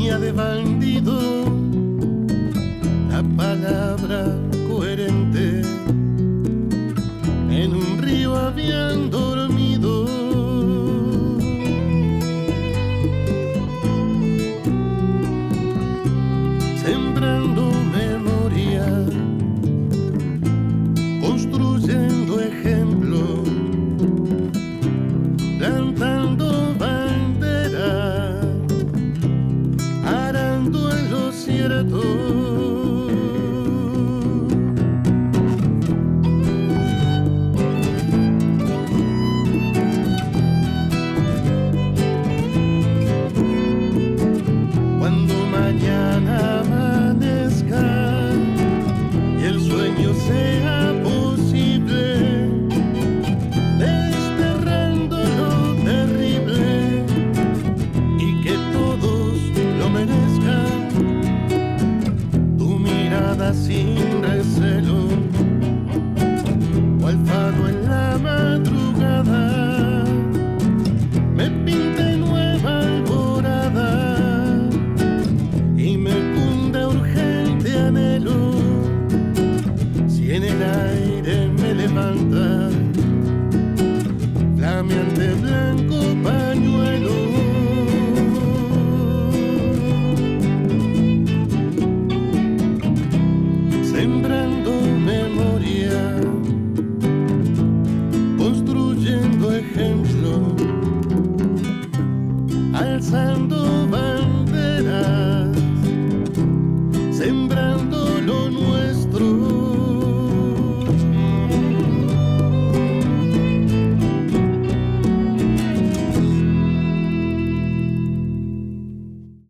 línea 0.06 0.20
de 0.20 0.32
van 0.32 0.64